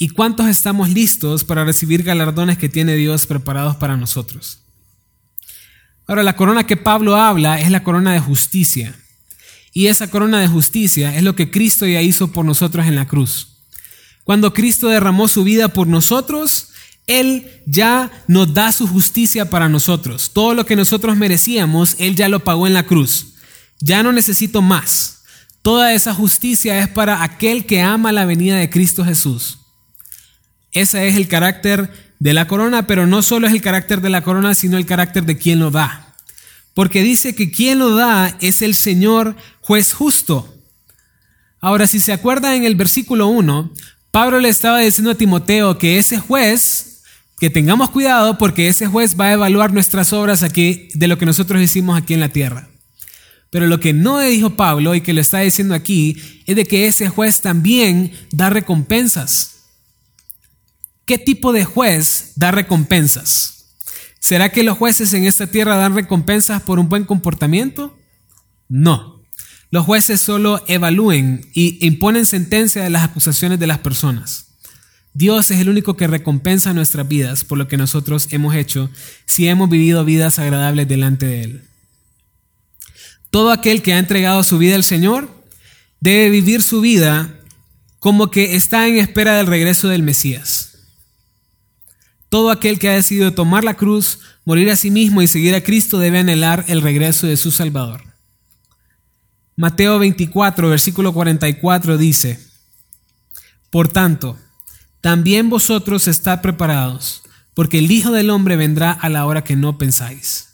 ¿Y 0.00 0.10
cuántos 0.10 0.46
estamos 0.46 0.90
listos 0.90 1.42
para 1.42 1.64
recibir 1.64 2.04
galardones 2.04 2.56
que 2.56 2.68
tiene 2.68 2.94
Dios 2.94 3.26
preparados 3.26 3.74
para 3.76 3.96
nosotros? 3.96 4.60
Ahora, 6.06 6.22
la 6.22 6.36
corona 6.36 6.64
que 6.64 6.76
Pablo 6.76 7.16
habla 7.16 7.60
es 7.60 7.72
la 7.72 7.82
corona 7.82 8.12
de 8.12 8.20
justicia. 8.20 8.94
Y 9.72 9.88
esa 9.88 10.08
corona 10.08 10.40
de 10.40 10.46
justicia 10.46 11.16
es 11.16 11.24
lo 11.24 11.34
que 11.34 11.50
Cristo 11.50 11.84
ya 11.84 12.00
hizo 12.00 12.30
por 12.30 12.44
nosotros 12.44 12.86
en 12.86 12.94
la 12.94 13.08
cruz. 13.08 13.56
Cuando 14.22 14.54
Cristo 14.54 14.86
derramó 14.86 15.26
su 15.26 15.42
vida 15.42 15.68
por 15.68 15.88
nosotros, 15.88 16.68
Él 17.08 17.62
ya 17.66 18.12
nos 18.28 18.54
da 18.54 18.70
su 18.70 18.86
justicia 18.86 19.50
para 19.50 19.68
nosotros. 19.68 20.30
Todo 20.32 20.54
lo 20.54 20.64
que 20.64 20.76
nosotros 20.76 21.16
merecíamos, 21.16 21.96
Él 21.98 22.14
ya 22.14 22.28
lo 22.28 22.44
pagó 22.44 22.68
en 22.68 22.74
la 22.74 22.84
cruz. 22.84 23.34
Ya 23.80 24.04
no 24.04 24.12
necesito 24.12 24.62
más. 24.62 25.22
Toda 25.62 25.92
esa 25.92 26.14
justicia 26.14 26.78
es 26.78 26.88
para 26.88 27.24
aquel 27.24 27.66
que 27.66 27.82
ama 27.82 28.12
la 28.12 28.26
venida 28.26 28.56
de 28.56 28.70
Cristo 28.70 29.04
Jesús. 29.04 29.57
Ese 30.72 31.08
es 31.08 31.16
el 31.16 31.28
carácter 31.28 31.90
de 32.18 32.34
la 32.34 32.46
corona, 32.46 32.86
pero 32.86 33.06
no 33.06 33.22
solo 33.22 33.46
es 33.46 33.52
el 33.52 33.62
carácter 33.62 34.00
de 34.00 34.10
la 34.10 34.22
corona, 34.22 34.54
sino 34.54 34.76
el 34.76 34.86
carácter 34.86 35.24
de 35.24 35.38
quien 35.38 35.58
lo 35.58 35.70
da. 35.70 36.14
Porque 36.74 37.02
dice 37.02 37.34
que 37.34 37.50
quien 37.50 37.78
lo 37.78 37.96
da 37.96 38.36
es 38.40 38.62
el 38.62 38.74
Señor 38.74 39.36
juez 39.60 39.92
justo. 39.92 40.54
Ahora, 41.60 41.86
si 41.86 41.98
se 41.98 42.12
acuerda 42.12 42.54
en 42.54 42.64
el 42.64 42.76
versículo 42.76 43.28
1, 43.28 43.72
Pablo 44.10 44.40
le 44.40 44.48
estaba 44.48 44.78
diciendo 44.80 45.10
a 45.10 45.16
Timoteo 45.16 45.78
que 45.78 45.98
ese 45.98 46.18
juez, 46.18 47.02
que 47.38 47.50
tengamos 47.50 47.90
cuidado 47.90 48.38
porque 48.38 48.68
ese 48.68 48.86
juez 48.86 49.18
va 49.18 49.26
a 49.26 49.32
evaluar 49.32 49.72
nuestras 49.72 50.12
obras 50.12 50.42
aquí 50.42 50.88
de 50.94 51.08
lo 51.08 51.18
que 51.18 51.26
nosotros 51.26 51.60
hicimos 51.62 51.98
aquí 51.98 52.14
en 52.14 52.20
la 52.20 52.28
tierra. 52.28 52.68
Pero 53.50 53.66
lo 53.66 53.80
que 53.80 53.92
no 53.92 54.20
dijo 54.20 54.50
Pablo 54.50 54.94
y 54.94 55.00
que 55.00 55.12
lo 55.12 55.20
está 55.20 55.40
diciendo 55.40 55.74
aquí 55.74 56.42
es 56.46 56.56
de 56.56 56.64
que 56.64 56.86
ese 56.86 57.08
juez 57.08 57.40
también 57.40 58.12
da 58.30 58.50
recompensas. 58.50 59.57
¿Qué 61.08 61.16
tipo 61.16 61.54
de 61.54 61.64
juez 61.64 62.32
da 62.36 62.50
recompensas? 62.50 63.64
¿Será 64.20 64.50
que 64.50 64.62
los 64.62 64.76
jueces 64.76 65.14
en 65.14 65.24
esta 65.24 65.46
tierra 65.46 65.74
dan 65.74 65.94
recompensas 65.94 66.60
por 66.60 66.78
un 66.78 66.90
buen 66.90 67.04
comportamiento? 67.06 67.98
No. 68.68 69.22
Los 69.70 69.86
jueces 69.86 70.20
solo 70.20 70.62
evalúen 70.68 71.48
y 71.54 71.78
imponen 71.86 72.26
sentencia 72.26 72.82
de 72.82 72.90
las 72.90 73.04
acusaciones 73.04 73.58
de 73.58 73.66
las 73.66 73.78
personas. 73.78 74.48
Dios 75.14 75.50
es 75.50 75.60
el 75.60 75.70
único 75.70 75.96
que 75.96 76.08
recompensa 76.08 76.74
nuestras 76.74 77.08
vidas 77.08 77.42
por 77.42 77.56
lo 77.56 77.68
que 77.68 77.78
nosotros 77.78 78.28
hemos 78.30 78.54
hecho 78.54 78.90
si 79.24 79.48
hemos 79.48 79.70
vivido 79.70 80.04
vidas 80.04 80.38
agradables 80.38 80.88
delante 80.88 81.24
de 81.24 81.42
Él. 81.42 81.62
Todo 83.30 83.50
aquel 83.50 83.80
que 83.80 83.94
ha 83.94 83.98
entregado 83.98 84.42
su 84.42 84.58
vida 84.58 84.74
al 84.74 84.84
Señor 84.84 85.42
debe 86.00 86.28
vivir 86.28 86.62
su 86.62 86.82
vida 86.82 87.34
como 87.98 88.30
que 88.30 88.56
está 88.56 88.86
en 88.86 88.98
espera 88.98 89.38
del 89.38 89.46
regreso 89.46 89.88
del 89.88 90.02
Mesías. 90.02 90.67
Todo 92.28 92.50
aquel 92.50 92.78
que 92.78 92.88
ha 92.88 92.94
decidido 92.94 93.32
tomar 93.32 93.64
la 93.64 93.74
cruz, 93.74 94.20
morir 94.44 94.70
a 94.70 94.76
sí 94.76 94.90
mismo 94.90 95.22
y 95.22 95.26
seguir 95.26 95.54
a 95.54 95.62
Cristo 95.62 95.98
debe 95.98 96.18
anhelar 96.18 96.64
el 96.68 96.82
regreso 96.82 97.26
de 97.26 97.36
su 97.36 97.50
Salvador. 97.50 98.02
Mateo 99.56 99.98
24, 99.98 100.68
versículo 100.68 101.12
44 101.12 101.98
dice, 101.98 102.38
Por 103.70 103.88
tanto, 103.88 104.38
también 105.00 105.48
vosotros 105.48 106.06
estad 106.06 106.42
preparados, 106.42 107.22
porque 107.54 107.78
el 107.78 107.90
Hijo 107.90 108.12
del 108.12 108.30
Hombre 108.30 108.56
vendrá 108.56 108.92
a 108.92 109.08
la 109.08 109.26
hora 109.26 109.42
que 109.42 109.56
no 109.56 109.78
pensáis. 109.78 110.48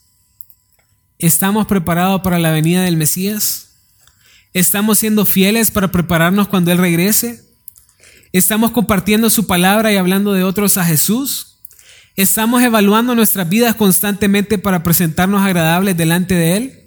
¿Estamos 1.19 1.67
preparados 1.67 2.21
para 2.23 2.39
la 2.39 2.51
venida 2.51 2.83
del 2.83 2.97
Mesías? 2.97 3.69
¿Estamos 4.53 4.99
siendo 4.99 5.27
fieles 5.27 5.71
para 5.71 5.91
prepararnos 5.91 6.49
cuando 6.49 6.71
Él 6.71 6.79
regrese? 6.79 7.45
¿Estamos 8.33 8.71
compartiendo 8.71 9.29
su 9.31 9.47
palabra 9.47 9.93
y 9.93 9.97
hablando 9.97 10.33
de 10.33 10.45
otros 10.45 10.77
a 10.77 10.85
Jesús? 10.85 11.54
¿Estamos 12.17 12.63
evaluando 12.63 13.17
nuestras 13.17 13.49
vidas 13.49 13.75
constantemente 13.75 14.57
para 14.57 14.85
presentarnos 14.85 15.43
agradables 15.43 15.97
delante 15.97 16.37
de 16.37 16.57
Él? 16.57 16.81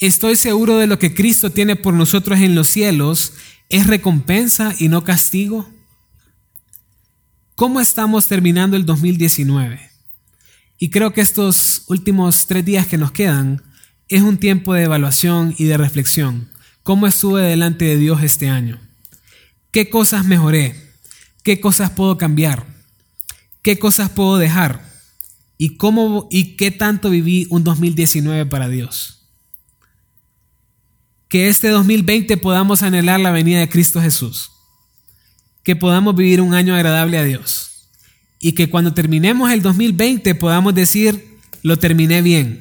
Estoy 0.00 0.34
seguro 0.34 0.78
de 0.78 0.88
lo 0.88 0.98
que 0.98 1.14
Cristo 1.14 1.50
tiene 1.50 1.76
por 1.76 1.94
nosotros 1.94 2.40
en 2.40 2.56
los 2.56 2.66
cielos 2.66 3.34
es 3.68 3.86
recompensa 3.86 4.74
y 4.76 4.88
no 4.88 5.04
castigo. 5.04 5.70
¿Cómo 7.54 7.80
estamos 7.80 8.26
terminando 8.26 8.76
el 8.76 8.84
2019? 8.84 9.90
Y 10.78 10.90
creo 10.90 11.12
que 11.12 11.20
estos 11.20 11.84
últimos 11.86 12.48
tres 12.48 12.64
días 12.64 12.88
que 12.88 12.98
nos 12.98 13.12
quedan 13.12 13.62
es 14.08 14.22
un 14.22 14.38
tiempo 14.38 14.74
de 14.74 14.82
evaluación 14.82 15.54
y 15.58 15.66
de 15.66 15.76
reflexión. 15.76 16.50
¿Cómo 16.82 17.06
estuve 17.06 17.42
delante 17.42 17.84
de 17.84 17.98
Dios 17.98 18.20
este 18.24 18.48
año? 18.48 18.80
¿Qué 19.70 19.88
cosas 19.88 20.26
mejoré? 20.26 20.74
¿Qué 21.44 21.60
cosas 21.60 21.90
puedo 21.90 22.18
cambiar? 22.18 22.71
Qué 23.62 23.78
cosas 23.78 24.10
puedo 24.10 24.38
dejar 24.38 24.92
y 25.56 25.76
cómo 25.76 26.28
y 26.30 26.56
qué 26.56 26.70
tanto 26.70 27.10
viví 27.10 27.46
un 27.50 27.64
2019 27.64 28.46
para 28.46 28.68
Dios. 28.68 29.28
Que 31.28 31.48
este 31.48 31.68
2020 31.68 32.36
podamos 32.36 32.82
anhelar 32.82 33.20
la 33.20 33.30
venida 33.30 33.60
de 33.60 33.68
Cristo 33.68 34.02
Jesús. 34.02 34.50
Que 35.62 35.76
podamos 35.76 36.14
vivir 36.16 36.40
un 36.40 36.52
año 36.52 36.74
agradable 36.74 37.16
a 37.16 37.24
Dios. 37.24 37.88
Y 38.40 38.52
que 38.52 38.68
cuando 38.68 38.92
terminemos 38.92 39.50
el 39.52 39.62
2020 39.62 40.34
podamos 40.34 40.74
decir, 40.74 41.38
lo 41.62 41.78
terminé 41.78 42.22
bien, 42.22 42.60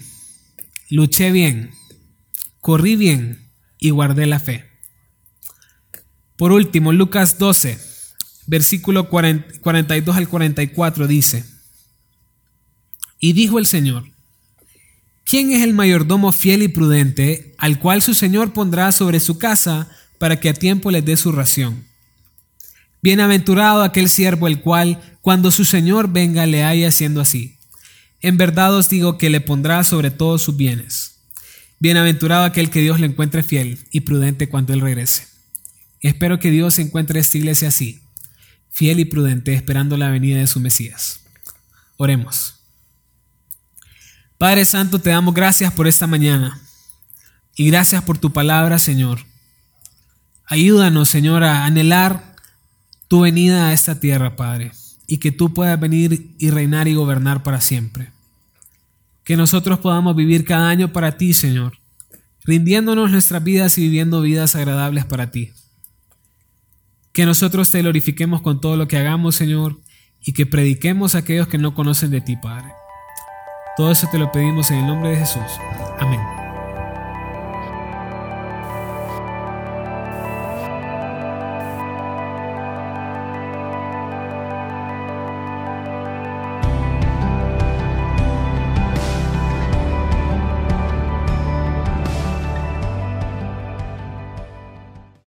luché 0.90 1.32
bien, 1.32 1.72
corrí 2.60 2.96
bien 2.96 3.52
y 3.80 3.90
guardé 3.90 4.28
la 4.28 4.40
fe. 4.40 4.70
Por 6.38 6.52
último, 6.52 6.94
Lucas 6.94 7.40
12 7.40 7.91
versículo 8.52 9.08
42 9.08 10.18
al 10.18 10.28
44 10.28 11.08
dice, 11.08 11.46
y 13.18 13.32
dijo 13.32 13.60
el 13.60 13.66
Señor, 13.66 14.12
¿quién 15.24 15.54
es 15.54 15.64
el 15.64 15.74
mayordomo 15.74 16.34
fiel 16.34 16.62
y 16.62 16.68
prudente 16.68 17.56
al 17.58 17.80
cual 17.80 18.02
su 18.02 18.14
Señor 18.14 18.52
pondrá 18.52 18.92
sobre 18.92 19.22
su 19.22 19.38
casa 19.38 19.88
para 20.20 20.42
que 20.42 20.50
a 20.50 20.54
tiempo 20.54 20.92
les 20.92 21.06
dé 21.06 21.16
su 21.16 21.32
ración? 21.32 21.86
Bienaventurado 23.02 23.84
aquel 23.84 24.10
siervo 24.10 24.50
el 24.50 24.60
cual, 24.60 25.02
cuando 25.22 25.50
su 25.50 25.64
Señor 25.64 26.12
venga, 26.12 26.46
le 26.46 26.66
haya 26.66 26.90
haciendo 26.90 27.22
así. 27.22 27.58
En 28.20 28.36
verdad 28.36 28.76
os 28.76 28.90
digo 28.90 29.18
que 29.18 29.30
le 29.30 29.40
pondrá 29.40 29.86
sobre 29.86 30.12
todos 30.12 30.42
sus 30.42 30.58
bienes. 30.58 31.22
Bienaventurado 31.80 32.44
aquel 32.44 32.70
que 32.70 32.82
Dios 32.82 33.00
le 33.00 33.08
encuentre 33.08 33.44
fiel 33.44 33.80
y 33.92 34.02
prudente 34.02 34.50
cuando 34.50 34.74
Él 34.74 34.82
regrese. 34.82 35.26
Espero 36.02 36.38
que 36.38 36.52
Dios 36.52 36.80
encuentre 36.80 37.22
esta 37.22 37.38
iglesia 37.38 37.70
así, 37.70 38.02
fiel 38.72 39.00
y 39.00 39.06
prudente, 39.06 39.54
esperando 39.54 39.98
la 39.98 40.10
venida 40.10 40.40
de 40.40 40.48
su 40.48 40.60
Mesías. 40.60 41.22
Oremos. 41.98 42.56
Padre 44.38 44.66
Santo, 44.66 44.98
te 44.98 45.12
damos 45.12 45.36
gracias 45.36 45.72
por 45.72 45.88
esta 45.88 46.08
mañana 46.08 46.60
y 47.56 47.68
gracias 47.68 48.02
por 48.04 48.18
tu 48.18 48.34
palabra, 48.34 48.80
Señor. 48.80 49.20
Ayúdanos, 50.48 51.10
Señor, 51.10 51.44
a 51.44 51.66
anhelar 51.66 52.36
tu 53.08 53.22
venida 53.22 53.68
a 53.68 53.74
esta 53.74 54.00
tierra, 54.00 54.36
Padre, 54.36 54.72
y 55.06 55.18
que 55.18 55.32
tú 55.32 55.54
puedas 55.54 55.80
venir 55.80 56.34
y 56.40 56.50
reinar 56.50 56.88
y 56.88 56.96
gobernar 56.96 57.44
para 57.44 57.62
siempre. 57.62 58.12
Que 59.24 59.38
nosotros 59.38 59.80
podamos 59.80 60.16
vivir 60.16 60.44
cada 60.44 60.70
año 60.70 60.92
para 60.92 61.18
ti, 61.18 61.34
Señor, 61.34 61.78
rindiéndonos 62.44 63.12
nuestras 63.12 63.44
vidas 63.44 63.78
y 63.78 63.82
viviendo 63.82 64.22
vidas 64.22 64.56
agradables 64.56 65.06
para 65.06 65.30
ti. 65.30 65.52
Que 67.14 67.26
nosotros 67.26 67.70
te 67.72 67.82
glorifiquemos 67.82 68.42
con 68.42 68.62
todo 68.62 68.78
lo 68.78 68.88
que 68.88 68.98
hagamos, 68.98 69.36
Señor, 69.36 69.80
y 70.24 70.34
que 70.34 70.46
prediquemos 70.46 71.16
a 71.16 71.20
aquellos 71.20 71.48
que 71.48 71.58
no 71.58 71.74
conocen 71.74 72.12
de 72.12 72.22
ti, 72.22 72.38
Padre. 72.38 72.72
Todo 73.78 73.92
eso 73.92 74.08
te 74.12 74.18
lo 74.18 74.32
pedimos 74.32 74.72
en 74.72 74.80
el 74.80 74.88
nombre 74.88 75.12
de 75.12 75.18
Jesús. 75.18 75.42
Amén. 76.00 76.41